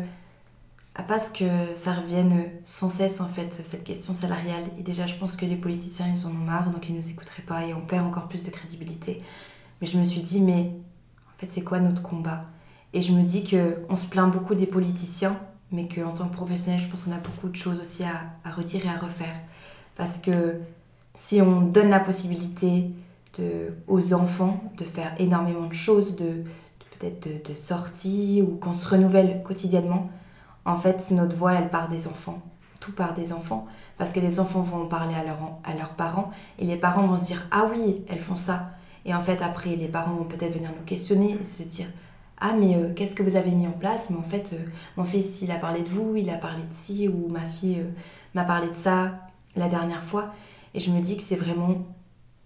[0.98, 4.64] à pas ce que ça revienne sans cesse en fait cette question salariale.
[4.78, 7.42] Et déjà je pense que les politiciens ils en ont marre donc ils nous écouteraient
[7.42, 9.22] pas et on perd encore plus de crédibilité.
[9.80, 10.72] Mais je me suis dit mais
[11.28, 12.44] en fait c'est quoi notre combat?
[12.92, 15.38] Et je me dis que on se plaint beaucoup des politiciens
[15.70, 18.50] mais qu'en tant que professionnel je pense qu'on a beaucoup de choses aussi à, à
[18.50, 19.36] retirer à refaire.
[19.94, 20.56] Parce que
[21.14, 22.90] si on donne la possibilité
[23.38, 26.42] de, aux enfants de faire énormément de choses, de,
[26.98, 30.10] peut-être de, de sorties ou qu'on se renouvelle quotidiennement.
[30.64, 32.42] En fait, notre voix, elle part des enfants.
[32.80, 33.66] Tout part des enfants.
[33.96, 35.20] Parce que les enfants vont parler à,
[35.68, 38.70] à leurs parents et les parents vont se dire Ah oui, elles font ça.
[39.04, 41.86] Et en fait, après, les parents vont peut-être venir nous questionner et se dire
[42.38, 44.10] Ah, mais euh, qu'est-ce que vous avez mis en place?
[44.10, 44.64] Mais en fait, euh,
[44.96, 47.80] mon fils, il a parlé de vous, il a parlé de ci, ou ma fille
[47.80, 47.90] euh,
[48.34, 49.18] m'a parlé de ça
[49.56, 50.26] la dernière fois.
[50.74, 51.86] Et je me dis que c'est vraiment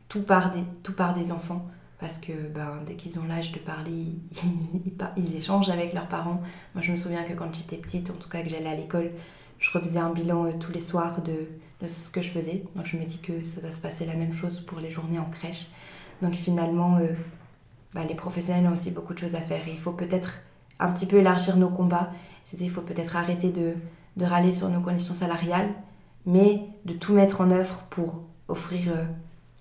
[0.09, 1.67] tout des, tout part des enfants.
[2.03, 4.07] Parce que ben, dès qu'ils ont l'âge de parler,
[5.17, 6.43] ils, échangent avec leurs parents.
[6.75, 9.13] Moi, je me souviens que quand j'étais petite, en tout cas que j'allais à l'école,
[9.61, 11.47] je refaisais un bilan tous les soirs de,
[11.87, 12.65] ce que je faisais.
[12.75, 15.21] Donc je me dis que ça doit se passer la même chose pour les journées
[15.21, 15.69] en crèche.
[16.23, 17.07] Donc finalement, euh,
[17.95, 19.63] bah, les professionnels ont aussi beaucoup de choses à faire.
[19.69, 20.41] il faut peut-être
[20.81, 22.11] un petit peu élargir nos combats.
[22.61, 23.75] Il faut peut-être arrêter de,
[24.17, 25.71] de, râler sur nos conditions salariales,
[26.27, 29.05] mais de tout mettre en œuvre pour offrir euh,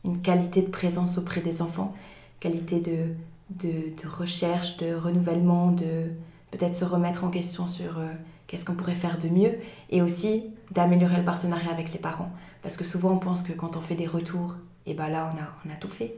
[0.06, 1.94] une qualité de présence auprès des enfants,
[2.42, 3.14] qualité de,
[3.50, 6.10] de, recherche, de renouvellement, de
[6.52, 8.08] peut-être se remettre en question sur euh,
[8.48, 9.54] qu'est-ce qu'on pourrait faire de mieux,
[9.90, 12.32] et aussi d'améliorer le partenariat avec les parents.
[12.62, 15.32] Parce que souvent on pense que quand on fait des retours, et eh ben là
[15.34, 16.16] on a, on a tout fait.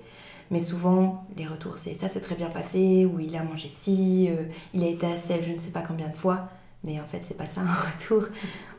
[0.52, 4.30] Mais souvent, les retours, c'est ça s'est très bien passé, ou il a mangé ci,
[4.30, 6.48] euh, il a été à sel je ne sais pas combien de fois.
[6.86, 8.28] Mais en fait, c'est pas ça un retour.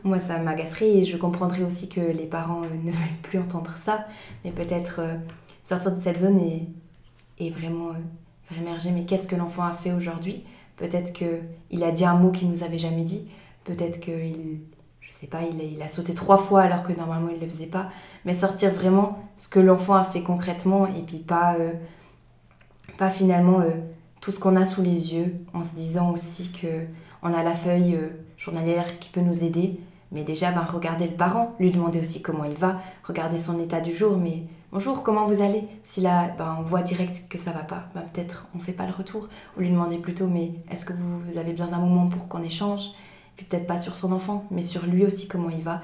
[0.03, 3.71] Moi, ça m'agacerait et je comprendrais aussi que les parents euh, ne veulent plus entendre
[3.71, 4.07] ça.
[4.45, 5.01] Mais peut-être
[5.63, 6.69] sortir de cette zone et,
[7.39, 7.93] et vraiment
[8.45, 10.45] faire émerger mais qu'est-ce que l'enfant a fait aujourd'hui?
[10.77, 13.29] Peut-être qu'il a dit un mot qu'il nous avait jamais dit.
[13.65, 14.61] Peut-être qu'il
[15.15, 17.89] sais pas, il a, sauté trois fois alors que normalement il ne le faisait pas.
[18.25, 21.73] Mais sortir vraiment ce que l'enfant a fait concrètement et puis pas, euh,
[22.99, 23.71] pas finalement euh,
[24.21, 26.87] tout ce qu'on a sous les yeux en se disant aussi que
[27.23, 29.81] on a la feuille euh, journalière qui peut nous aider.
[30.11, 33.81] Mais déjà, ben, regarder le parent, lui demander aussi comment il va, regarder son état
[33.81, 34.45] du jour, mais
[34.75, 35.69] bonjour, comment vous allez?
[35.85, 38.87] Si là, ben, on voit direct que ça va pas, ben, peut-être on fait pas
[38.87, 42.27] le retour, ou lui demander plutôt, mais est-ce que vous avez besoin d'un moment pour
[42.27, 42.91] qu'on échange?
[43.37, 45.81] Puis peut-être pas sur son enfant, mais sur lui aussi, comment il va.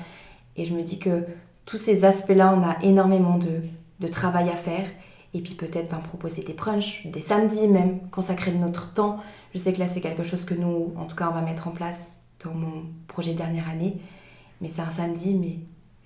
[0.56, 1.24] Et je me dis que
[1.66, 3.62] tous ces aspects-là, on a énormément de,
[4.00, 4.88] de, travail à faire.
[5.34, 9.18] Et puis peut-être ben, proposer des brunchs, des samedis même, consacrer de notre temps.
[9.54, 11.68] Je sais que là, c'est quelque chose que nous, en tout cas, on va mettre
[11.68, 14.00] en place dans mon projet de dernière année.
[14.60, 15.58] Mais c'est un samedi, mais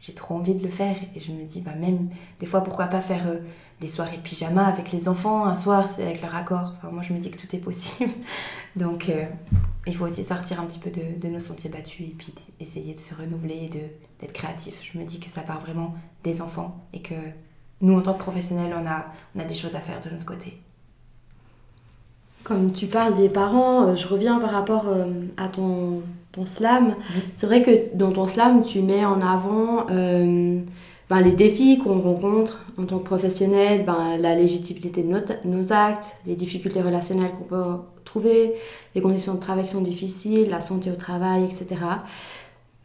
[0.05, 0.97] j'ai trop envie de le faire.
[1.15, 3.39] Et je me dis, bah, même des fois, pourquoi pas faire euh,
[3.81, 5.47] des soirées pyjama avec les enfants.
[5.47, 6.75] Un soir, c'est avec leur accord.
[6.77, 8.13] Enfin, moi, je me dis que tout est possible.
[8.77, 9.25] Donc, euh,
[9.87, 13.01] il faut aussi sortir un petit peu de, nos sentiers battus et puis essayer de
[13.01, 13.69] se renouveler et
[14.21, 14.81] d'être créatif.
[14.83, 17.15] Je me dis que ça part vraiment des enfants et que
[17.81, 20.27] nous, en tant que professionnels, on a, on a des choses à faire de notre
[20.27, 20.61] côté.
[22.43, 24.87] Comme tu parles des parents, euh, je reviens par rapport
[25.39, 26.03] à ton,
[26.35, 26.95] ton slam.
[27.37, 29.87] C'est vrai que dans ton slam, tu mets en avant
[31.11, 36.17] ben, les défis qu'on rencontre en tant que professionnel, ben, la légitimité de nos, actes,
[36.27, 37.63] les difficultés relationnelles qu'on peut
[38.05, 38.55] trouver,
[38.95, 41.81] les conditions de travail qui sont difficiles, la santé au travail, etc.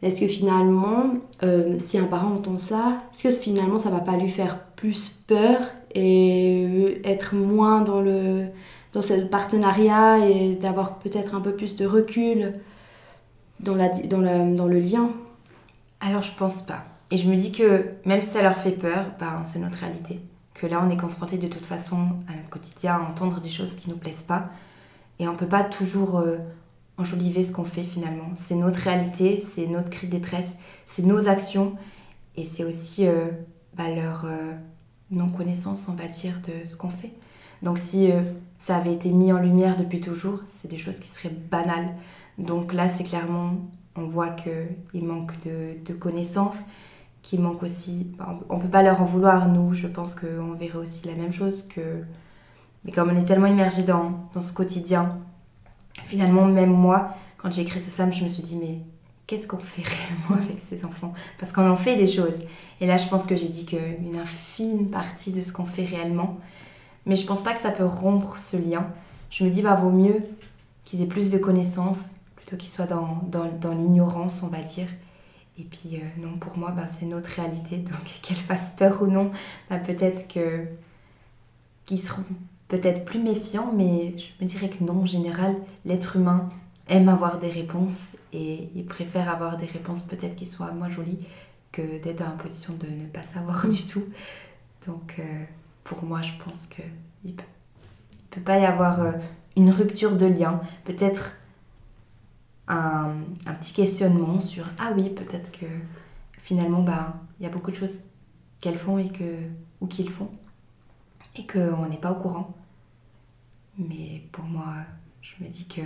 [0.02, 4.16] Est-ce que finalement, euh, si un parent entend ça, est-ce que finalement ça va pas
[4.16, 5.60] lui faire plus peur
[5.94, 8.44] et être moins dans le
[8.92, 12.54] dans ce partenariat et d'avoir peut-être un peu plus de recul
[13.62, 15.10] dans, la, dans, la, dans le lien
[16.00, 16.84] Alors je pense pas.
[17.10, 20.20] Et je me dis que même si ça leur fait peur, ben, c'est notre réalité.
[20.54, 21.96] Que là, on est confronté de toute façon
[22.28, 24.48] à notre quotidien, à entendre des choses qui nous plaisent pas.
[25.18, 26.36] Et on peut pas toujours euh,
[26.98, 28.30] enjoliver ce qu'on fait finalement.
[28.34, 30.50] C'est notre réalité, c'est notre cri de détresse,
[30.86, 31.74] c'est nos actions.
[32.36, 33.26] Et c'est aussi euh,
[33.74, 34.52] bah, leur euh,
[35.10, 37.12] non-connaissance, on va dire, de ce qu'on fait.
[37.62, 38.10] Donc si
[38.58, 41.90] ça avait été mis en lumière depuis toujours, c'est des choses qui seraient banales.
[42.40, 43.54] Donc là, c'est clairement,
[43.96, 46.60] on voit qu'il manque de, connaissances
[47.22, 48.12] qui manque aussi.
[48.48, 51.66] On peut pas leur en vouloir, nous, je pense qu'on verrait aussi la même chose
[51.68, 52.02] que.
[52.84, 55.18] Mais comme on est tellement immergé dans, dans ce quotidien,
[56.02, 58.78] finalement, même moi, quand j'ai écrit ce slam, je me suis dit, mais
[59.26, 61.12] qu'est-ce qu'on fait réellement avec ces enfants?
[61.38, 62.40] Parce qu'on en fait des choses.
[62.80, 66.38] Et là, je pense que j'ai dit qu'une infime partie de ce qu'on fait réellement.
[67.04, 68.86] Mais je pense pas que ça peut rompre ce lien.
[69.28, 70.22] Je me dis, bah, vaut mieux
[70.84, 72.12] qu'ils aient plus de connaissances
[72.56, 74.88] qu'ils soient dans, l'ignorance, on va dire.
[75.58, 77.76] Et puis euh, non, pour moi, bah, c'est notre réalité.
[77.78, 79.30] Donc qu'elle fasse peur ou non,
[79.68, 80.66] bah, peut-être que
[81.84, 82.24] qu'ils seront
[82.68, 86.48] peut-être plus méfiants, mais je me dirais que non, en général, l'être humain
[86.88, 91.18] aime avoir des réponses et il préfère avoir des réponses peut-être qui soient moins jolies
[91.72, 94.04] que d'être dans la position de ne pas savoir du tout.
[94.86, 95.44] Donc euh,
[95.84, 96.84] pour moi, je pense qu'il
[97.24, 97.44] ne peut,
[98.30, 99.12] peut, pas y avoir euh,
[99.56, 100.60] une rupture de lien.
[100.84, 101.36] Peut-être
[102.70, 105.66] un, petit questionnement sur ah oui, peut-être que
[106.38, 108.00] finalement, bah, il y a beaucoup de choses
[108.60, 109.38] qu'elles font et que,
[109.80, 110.30] ou qu'ils font.
[111.36, 112.54] et qu'on n'est pas au courant.
[113.78, 114.66] Mais pour moi,
[115.22, 115.80] je me dis que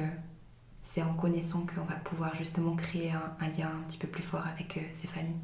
[0.83, 4.45] c'est en connaissant qu'on va pouvoir justement créer un, lien un petit peu plus fort
[4.47, 5.37] avec euh, ces familles.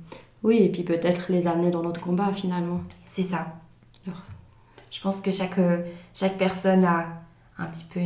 [0.42, 2.80] Oui, et puis peut-être les amener dans notre combat finalement.
[3.06, 3.54] C'est ça.
[4.90, 5.82] Je pense que chaque, euh,
[6.14, 7.22] chaque personne a
[7.58, 8.00] un petit peu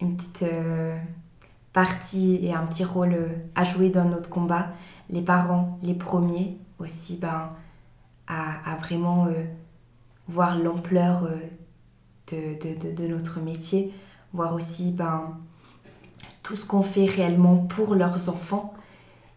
[0.00, 0.98] une, petite euh,
[1.76, 3.14] partie et un petit rôle
[3.54, 4.64] à jouer dans notre combat.
[5.10, 7.50] Les parents, les premiers aussi, ben,
[8.26, 9.28] à, vraiment
[10.26, 11.28] voir l'ampleur
[12.32, 13.92] de, de, notre métier,
[14.32, 15.36] voir aussi ben,
[16.46, 18.72] tout ce qu'on fait réellement pour leurs enfants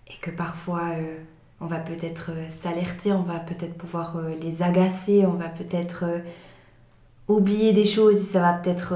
[0.08, 1.18] et que parfois euh,
[1.60, 6.06] on va peut-être euh, s'alerter, on va peut-être pouvoir euh, les agacer, on va peut-être
[7.28, 8.94] oublier des choses ça va peut-être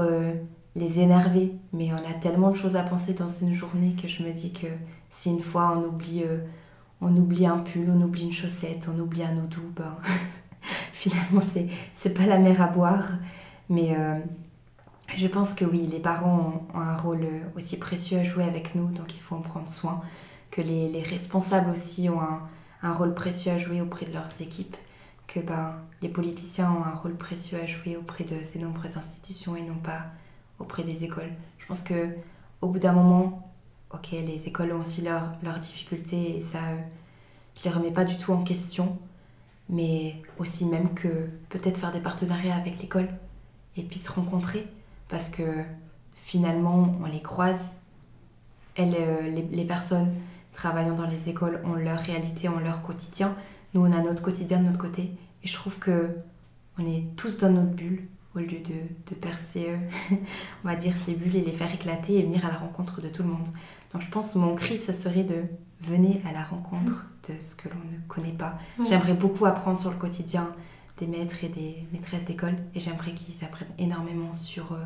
[0.76, 1.52] les énerver.
[1.72, 4.52] Mais on a tellement de choses à penser dans une journée que je me dis
[4.52, 4.66] que
[5.08, 6.24] si une fois on oublie,
[7.00, 9.96] on oublie un pull, on oublie une chaussette, on oublie un eau doux, ben,
[10.92, 11.42] finalement
[11.94, 13.12] c'est pas la mer à boire.
[13.68, 14.18] Mais euh,
[15.16, 18.88] je pense que oui, les parents ont, un rôle aussi précieux à jouer avec nous,
[18.88, 20.02] donc il faut en prendre soin.
[20.50, 22.42] Que les, les responsables aussi ont un,
[22.82, 24.76] un, rôle précieux à jouer auprès de leurs équipes.
[25.26, 29.56] Que ben, les politiciens ont un rôle précieux à jouer auprès de ces nombreuses institutions
[29.56, 30.02] et non pas
[30.64, 31.30] auprès des écoles.
[31.58, 32.08] Je pense que
[32.60, 33.52] au bout d'un moment,
[33.92, 36.58] ok, les écoles ont aussi leurs leur difficultés et ça,
[37.56, 38.98] je les remets pas du tout en question,
[39.68, 43.08] mais aussi même que peut-être faire des partenariats avec l'école
[43.76, 44.66] et puis se rencontrer
[45.08, 45.42] parce que
[46.14, 47.72] finalement on les croise.
[48.76, 50.12] Elles, euh, les, les, personnes
[50.52, 53.36] travaillant dans les écoles ont leur réalité, ont leur quotidien.
[53.72, 56.16] Nous on a notre quotidien de notre côté et je trouve que
[56.78, 60.16] on est tous dans notre bulle au lieu de, de percer, euh,
[60.64, 63.08] on va dire, ces bulles et les faire éclater et venir à la rencontre de
[63.08, 63.48] tout le monde.
[63.92, 65.44] Donc je pense que mon cri, ça serait de
[65.80, 68.58] venez à la rencontre de ce que l'on ne connaît pas.
[68.84, 70.50] J'aimerais beaucoup apprendre sur le quotidien,
[70.98, 74.82] des maîtres et des maîtresses d'école et j'aimerais qu'ils apprennent énormément sur euh,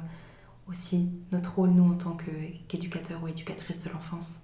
[0.69, 2.17] aussi notre rôle, nous, en tant
[2.69, 4.43] qu'éducateurs ou éducatrices de l'enfance.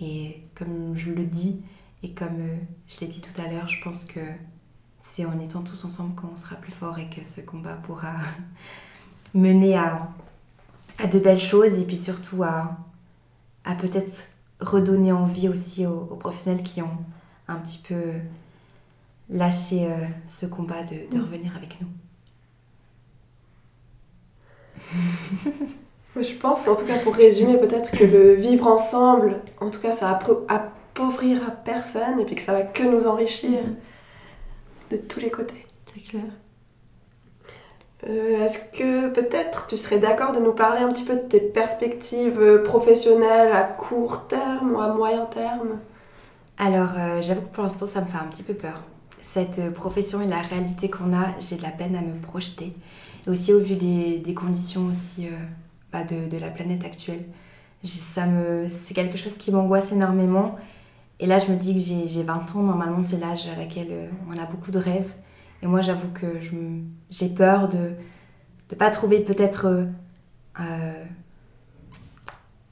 [0.00, 1.62] Et comme je le dis,
[2.02, 2.56] et comme euh,
[2.88, 4.20] je l'ai dit tout à l'heure, je pense que
[5.04, 8.14] c'est en étant tous ensemble qu'on sera plus fort et que ce combat pourra
[9.34, 10.08] mener à,
[10.98, 12.76] à, de belles choses et puis surtout à,
[13.64, 14.28] à peut-être
[14.60, 16.98] redonner envie aussi aux, aux, professionnels qui ont
[17.48, 18.12] un petit peu
[19.28, 21.20] lâcher euh, ce combat de, mm.
[21.20, 21.88] revenir avec nous.
[26.22, 29.90] je pense, en tout cas pour résumer, peut-être que le vivre ensemble, en tout cas,
[29.90, 30.16] ça
[30.48, 33.58] appauvrira personne et puis que ça va que nous enrichir
[34.92, 35.66] de tous les côtés.
[35.92, 36.22] C'est clair.
[38.08, 41.40] Euh, est-ce que peut-être tu serais d'accord de nous parler un petit peu de tes
[41.40, 45.78] perspectives professionnelles à court terme ou à moyen terme?
[46.58, 48.82] Alors, euh, j'avoue que pour l'instant, ça me fait un petit peu peur
[49.22, 52.74] cette profession et la réalité qu'on a, j'ai de la peine à me projeter.
[53.26, 55.30] Et aussi au vu des, des conditions aussi euh,
[55.92, 57.24] bah de, de, la planète actuelle.
[57.84, 60.56] Ça me, c'est quelque chose qui m'angoisse énormément.
[61.20, 64.08] Et là, je me dis que j'ai 20 ans, normalement, c'est l'âge à laquelle euh,
[64.28, 65.14] on a beaucoup de rêves.
[65.62, 66.26] Et moi, j'avoue que
[67.10, 67.92] j'ai peur de
[68.70, 69.66] ne pas trouver peut-être...
[69.66, 69.84] Euh,
[70.60, 71.04] euh,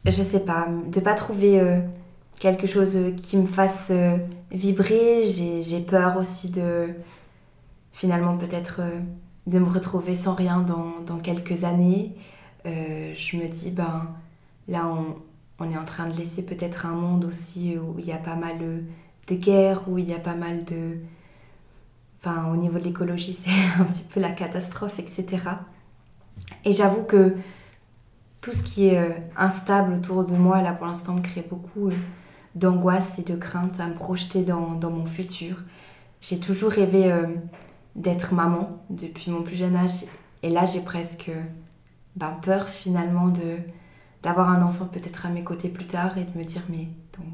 [0.07, 1.61] je sais pas, de pas trouver
[2.41, 4.17] quelque chose qui me fasse euh,
[4.51, 5.23] vibrer.
[5.25, 6.89] J'ai peur aussi de
[7.93, 8.99] finalement peut-être euh,
[9.47, 12.17] de me retrouver sans rien dans, dans quelques années.
[12.67, 14.09] Euh, je me dis, ben
[14.67, 15.17] là on,
[15.61, 18.35] on, est en train de laisser peut-être un monde aussi où il y a pas
[18.35, 18.59] mal
[19.29, 20.97] de guerres, où il y a pas mal de...
[22.19, 25.39] Enfin, au niveau de l'écologie, c'est un petit peu la catastrophe, etc.
[26.65, 27.37] Et j'avoue que
[28.41, 31.91] tout ce qui est instable autour de moi, là pour l'instant, me crée beaucoup
[32.55, 35.57] d'angoisse et de crainte à me projeter dans, dans mon futur.
[36.21, 37.27] J'ai toujours rêvé euh,
[37.97, 40.05] d'être maman depuis mon plus jeune âge
[40.43, 41.31] et là j'ai presque
[42.17, 43.59] ben, peur finalement de
[44.23, 47.25] d'avoir un enfant peut-être à mes côtés plus tard et de me dire mais dans,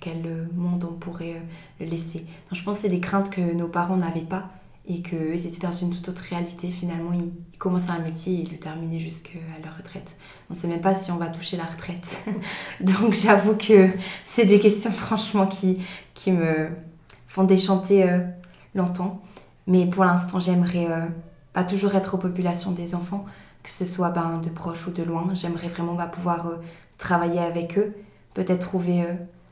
[0.00, 1.40] quel monde on pourrait euh,
[1.80, 2.20] le laisser.
[2.20, 4.48] Donc, je pense que c'est des craintes que nos parents n'avaient pas
[4.86, 6.68] et qu'eux étaient dans une toute autre réalité.
[6.68, 10.16] Finalement, ils, commençaient un métier et ils le terminaient jusqu'à leur retraite.
[10.48, 12.24] On ne sait même pas si on va toucher la retraite.
[12.80, 13.90] Donc j'avoue que
[14.24, 15.78] c'est des questions franchement qui,
[16.14, 16.70] qui me
[17.28, 18.20] font déchanter euh,
[18.74, 19.20] longtemps.
[19.66, 21.04] Mais pour l'instant, j'aimerais euh,
[21.52, 23.26] pas toujours être aux populations des enfants,
[23.62, 25.28] que ce soit ben, de proche ou de loin.
[25.34, 26.56] J'aimerais vraiment bah, pouvoir euh,
[26.98, 27.94] travailler avec eux,
[28.34, 29.04] peut-être trouver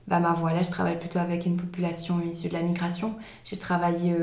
[0.07, 0.53] bah, ma voie.
[0.53, 3.15] Là, je travaille plutôt avec une population issue de la migration.
[3.45, 4.15] J'ai travaillé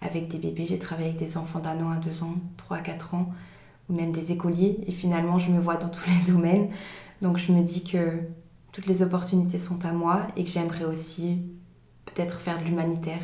[0.00, 2.80] avec des bébés, j'ai travaillé avec des enfants d'un an à deux ans, trois à
[2.80, 3.30] quatre ans,
[3.88, 4.78] ou même des écoliers.
[4.86, 6.68] Et finalement, je me vois dans tous les domaines.
[7.22, 8.20] Donc je me dis que
[8.72, 11.42] toutes les opportunités sont à moi et que j'aimerais aussi
[12.06, 13.20] peut-être faire de l'humanitaire.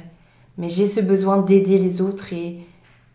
[0.58, 2.60] Mais j'ai ce besoin d'aider les autres et,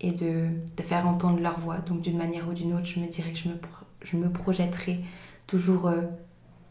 [0.02, 0.48] et de,
[0.84, 1.78] faire entendre leur voix.
[1.78, 3.56] Donc d'une manière ou d'une autre, je me dirais que je me,
[4.02, 5.00] je me projetterai
[5.48, 6.02] toujours euh,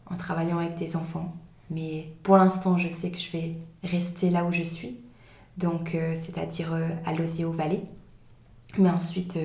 [0.05, 1.33] en travaillant avec des enfants.
[1.69, 4.99] Mais pour l'instant, je sais que je vais rester là où je suis,
[5.57, 7.81] donc euh, c'est-à-dire euh, à l'Osio Valley.
[8.77, 9.37] Mais ensuite,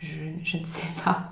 [0.00, 1.30] je, je, ne sais pas.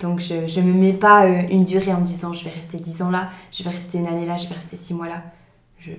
[0.00, 3.02] Donc je ne me mets pas une durée en me disant je vais rester 10
[3.02, 5.22] ans là, je vais rester une année là, je vais rester 6 mois là.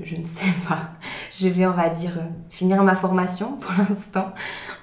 [0.03, 0.91] Je, ne sais pas.
[1.31, 2.17] Je vais, on va dire,
[2.49, 4.33] finir ma formation pour l'instant.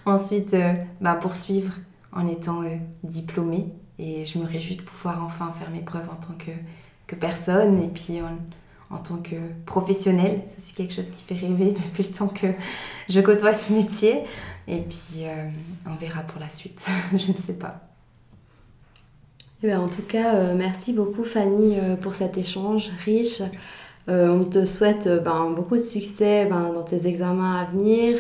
[0.06, 0.56] Ensuite,
[1.00, 1.74] bah, poursuivre
[2.12, 2.62] en étant
[3.02, 6.50] diplômée et je me réjouis de pouvoir enfin faire mes preuves en tant que,
[7.06, 8.36] que personne et puis en,
[8.92, 10.42] en tant que professionnelle.
[10.46, 12.48] C'est quelque chose qui fait rêver depuis le temps que
[13.08, 14.20] je côtoie ce métier.
[14.68, 15.48] Et puis euh,
[15.86, 16.86] on verra pour la suite.
[17.16, 17.80] je ne sais pas.
[19.64, 23.42] Eh ben, en tout cas, euh, merci beaucoup Fanny euh, pour cet échange riche.
[24.08, 28.18] On te souhaite ben, beaucoup de succès ben, dans tes examens à venir,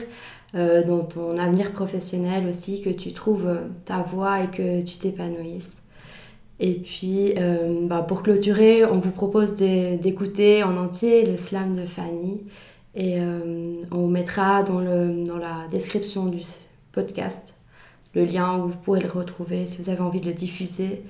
[0.54, 4.98] euh, dans ton avenir professionnel aussi, que tu trouves euh, ta voie et que tu
[4.98, 5.80] t'épanouisses.
[6.60, 11.86] Et puis, euh, bah, pour clôturer, on vous propose d'écouter en entier le slam de
[11.86, 12.42] Fanny.
[12.94, 13.18] Et
[13.90, 14.82] on mettra dans,
[15.24, 16.42] dans la description du
[16.92, 17.54] podcast
[18.14, 21.02] le lien où vous pourrez le retrouver si vous avez envie de le diffuser,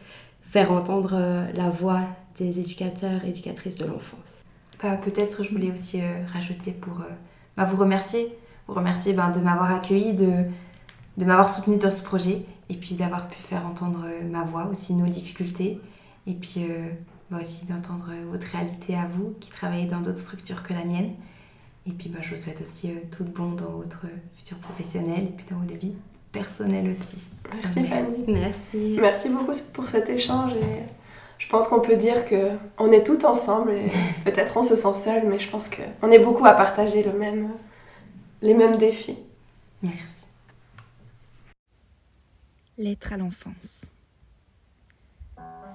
[0.42, 1.20] faire entendre
[1.52, 2.02] la voix
[2.38, 4.41] des éducateurs et éducatrices de l'enfance.
[4.82, 6.00] Bah, Peut-être je voulais aussi
[6.32, 7.02] rajouter pour
[7.56, 10.44] bah, vous remercier vous remercier ben, de m'avoir accueilli, de,
[11.16, 14.66] de m'avoir soutenu dans ce projet et puis d'avoir pu faire entendre euh, ma voix,
[14.66, 15.80] aussi nos difficultés
[16.26, 16.88] et puis euh,
[17.30, 20.84] bah, aussi d'entendre euh, votre réalité à vous qui travaillez dans d'autres structures que la
[20.84, 21.12] mienne.
[21.86, 24.06] Et puis bah, je vous souhaite aussi tout bon dans votre
[24.36, 25.94] futur professionnel et puis dans votre vie
[26.30, 27.32] personnelle aussi.
[27.52, 28.24] Merci Fanny.
[28.28, 28.96] Merci.
[29.00, 31.01] Merci beaucoup pour cet échange et
[31.42, 33.90] je pense qu'on peut dire que on est tout ensemble et
[34.24, 37.50] peut-être on se sent seul mais je pense qu'on est beaucoup à partager le même
[38.42, 39.18] les mêmes défis.
[39.82, 40.26] Merci.
[42.78, 43.82] Lettre à l'enfance.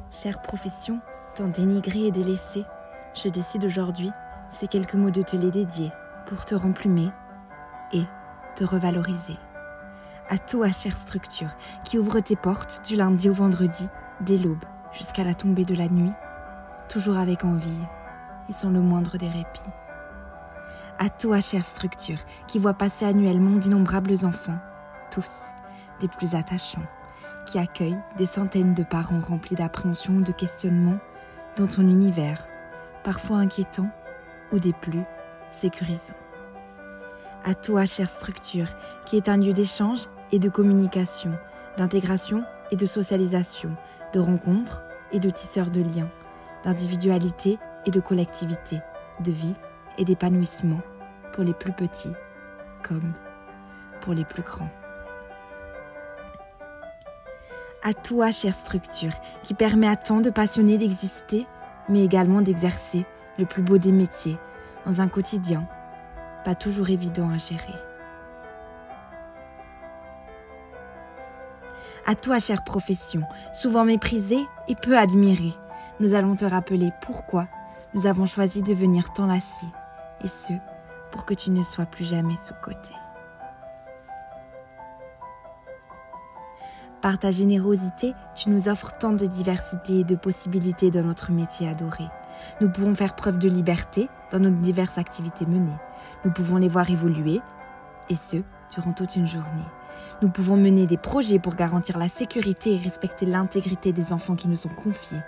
[0.10, 1.00] Chère profession,
[1.36, 2.64] tant dénigrée et délaissée,
[3.14, 4.10] je décide aujourd'hui
[4.50, 5.92] ces quelques mots de te les dédier
[6.28, 7.10] pour te remplumer
[7.92, 8.04] et
[8.56, 9.36] te revaloriser.
[10.30, 11.56] À toi, chère structure,
[11.86, 13.88] qui ouvre tes portes du lundi au vendredi,
[14.22, 14.66] dès l'aube
[14.98, 16.12] jusqu'à la tombée de la nuit,
[16.90, 17.84] toujours avec envie
[18.50, 19.72] et sans le moindre des répits
[21.00, 22.18] à toi, chère structure,
[22.48, 24.58] qui voit passer annuellement d'innombrables enfants,
[25.12, 25.30] tous
[26.00, 26.86] des plus attachants,
[27.46, 31.00] qui accueillent des centaines de parents remplis d'appréhension ou de questionnements
[31.56, 32.48] dans ton univers,
[33.04, 33.90] parfois inquiétant
[34.52, 35.04] ou des plus
[35.50, 36.16] sécurisants.
[37.46, 38.68] À toi, chère structure,
[39.06, 41.32] qui est un lieu d'échange et de communication,
[41.78, 43.76] d'intégration et de socialisation,
[44.14, 46.10] de rencontres et de tisseurs de liens,
[46.64, 48.80] d'individualité et de collectivité,
[49.22, 49.56] de vie
[49.98, 50.82] et d'épanouissement
[51.34, 52.14] pour les plus petits
[52.84, 53.14] comme
[54.02, 54.70] pour les plus grands.
[57.84, 61.48] À toi, chère structure, qui permet à tant de passionnés d'exister,
[61.90, 63.06] mais également d'exercer
[63.38, 64.38] le plus beau des métiers
[64.86, 65.68] dans un quotidien
[66.48, 67.76] pas toujours évident à gérer.
[72.10, 75.54] À toi, chère profession, souvent méprisée et peu admirée,
[76.00, 77.50] nous allons te rappeler pourquoi
[77.94, 79.68] nous avons choisi de venir t'enlacer
[80.24, 80.54] et ce,
[81.12, 82.94] pour que tu ne sois plus jamais sous-côté.
[87.02, 91.68] Par ta générosité, tu nous offres tant de diversité et de possibilités dans notre métier
[91.68, 92.06] adoré.
[92.62, 95.78] Nous pouvons faire preuve de liberté dans nos diverses activités menées.
[96.24, 97.42] Nous pouvons les voir évoluer,
[98.10, 98.38] et ce,
[98.74, 99.68] durant toute une journée.
[100.22, 104.48] Nous pouvons mener des projets pour garantir la sécurité et respecter l'intégrité des enfants qui
[104.48, 105.20] nous sont confiés.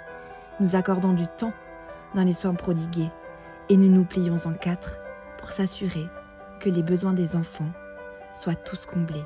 [0.59, 1.53] Nous accordons du temps
[2.15, 3.09] dans les soins prodigués
[3.69, 4.99] et nous nous plions en quatre
[5.37, 6.05] pour s'assurer
[6.59, 7.71] que les besoins des enfants
[8.33, 9.23] soient tous comblés.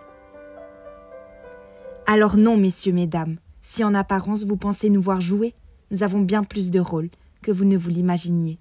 [2.05, 5.55] Alors non, messieurs, mesdames, si en apparence vous pensez nous voir jouer,
[5.89, 7.09] nous avons bien plus de rôles
[7.41, 8.59] que vous ne vous l'imaginiez.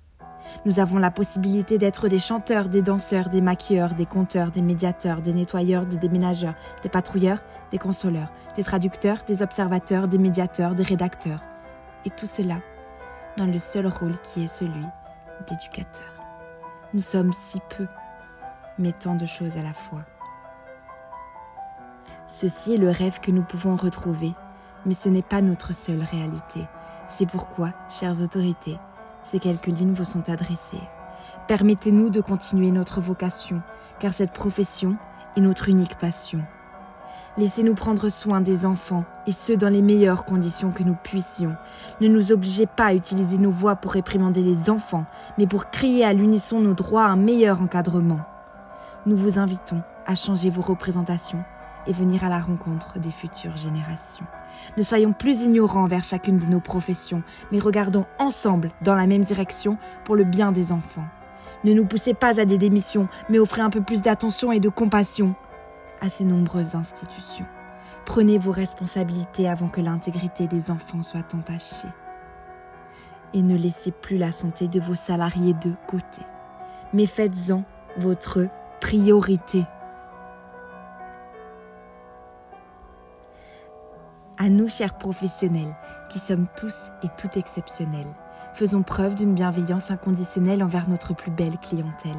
[0.65, 5.23] Nous avons la possibilité d'être des chanteurs, des danseurs, des maquilleurs, des conteurs, des médiateurs,
[5.23, 7.41] des nettoyeurs, des déménageurs, des patrouilleurs,
[7.71, 11.43] des consoleurs, des traducteurs, des observateurs, des médiateurs, des rédacteurs.
[12.05, 12.57] Et tout cela
[13.37, 14.85] dans le seul rôle qui est celui
[15.49, 16.05] d'éducateur.
[16.95, 17.87] Nous sommes si peu,
[18.79, 20.03] mais tant de choses à la fois.
[22.27, 24.33] Ceci est le rêve que nous pouvons retrouver,
[24.87, 26.67] mais ce n'est pas notre seule réalité.
[27.09, 28.79] C'est pourquoi, chères autorités,
[29.25, 30.81] ces quelques lignes vous sont adressées.
[31.49, 33.63] Permettez-nous de continuer notre vocation,
[33.99, 34.97] car cette profession
[35.37, 36.43] est notre unique passion.
[37.39, 41.57] Laissez-nous prendre soin des enfants, et ce dans les meilleures conditions que nous puissions.
[42.01, 45.07] Ne nous obligez pas à utiliser nos voix pour réprimander les enfants,
[45.39, 48.21] mais pour crier à l'unisson nos droits à un meilleur encadrement.
[49.07, 51.43] Nous vous invitons à changer vos représentations
[51.87, 54.27] et venir à la rencontre des futures générations.
[54.77, 59.23] Ne soyons plus ignorants envers chacune de nos professions, mais regardons ensemble dans la même
[59.23, 61.07] direction pour le bien des enfants.
[61.65, 64.69] Ne nous poussez pas à des démissions, mais offrez un peu plus d'attention et de
[64.69, 65.35] compassion
[66.01, 67.47] à ces nombreuses institutions.
[68.05, 71.89] Prenez vos responsabilités avant que l'intégrité des enfants soit entachée.
[73.33, 76.23] Et ne laissez plus la santé de vos salariés de côté,
[76.93, 77.63] mais faites-en
[77.97, 78.49] votre
[78.81, 79.65] priorité.
[84.39, 85.75] À nous, chers professionnels,
[86.09, 88.09] qui sommes tous et toutes exceptionnels,
[88.55, 92.17] faisons preuve d'une bienveillance inconditionnelle envers notre plus belle clientèle.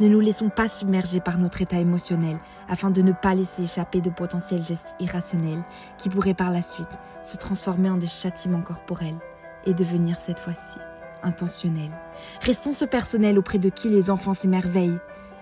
[0.00, 2.38] Ne nous laissons pas submerger par notre état émotionnel
[2.68, 5.62] afin de ne pas laisser échapper de potentiels gestes irrationnels
[5.98, 9.18] qui pourraient par la suite se transformer en des châtiments corporels
[9.66, 10.78] et devenir cette fois-ci
[11.22, 11.92] intentionnels.
[12.40, 15.00] Restons ce personnel auprès de qui les enfants s'émerveillent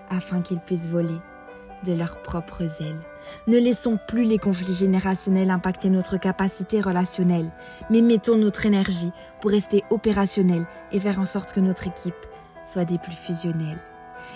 [0.09, 1.19] afin qu'ils puissent voler
[1.83, 2.99] de leurs propres ailes.
[3.47, 7.49] Ne laissons plus les conflits générationnels impacter notre capacité relationnelle,
[7.89, 9.11] mais mettons notre énergie
[9.41, 12.25] pour rester opérationnels et faire en sorte que notre équipe
[12.63, 13.79] soit des plus fusionnelles.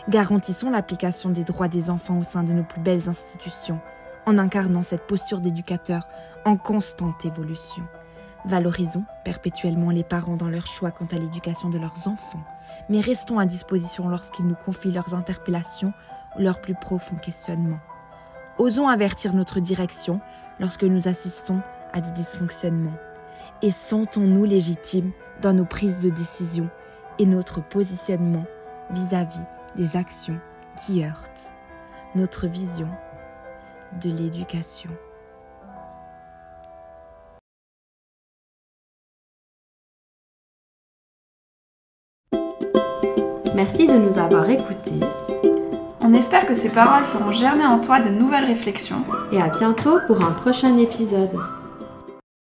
[0.10, 3.80] Garantissons l'application des droits des enfants au sein de nos plus belles institutions,
[4.26, 6.08] en incarnant cette posture d'éducateur
[6.46, 7.84] en constante évolution.
[8.46, 12.44] Valorisons perpétuellement les parents dans leur choix quant à l'éducation de leurs enfants,
[12.90, 15.94] mais restons à disposition lorsqu'ils nous confient leurs interpellations
[16.38, 17.80] leurs plus profonds questionnements.
[18.58, 20.20] Osons avertir notre direction
[20.60, 21.62] lorsque nous assistons
[21.94, 22.98] à des dysfonctionnements
[23.62, 25.12] et sentons-nous légitimes
[25.42, 26.70] dans nos prises de décision
[27.20, 28.46] et notre positionnement
[28.92, 30.40] vis-à-vis des actions
[30.76, 31.52] qui heurtent
[32.16, 32.90] notre vision
[34.02, 34.90] de l'éducation.
[43.54, 45.00] Merci de nous avoir écoutés.
[46.04, 49.04] On espère que ces paroles feront germer en toi de nouvelles réflexions.
[49.32, 51.38] Et à bientôt pour un prochain épisode.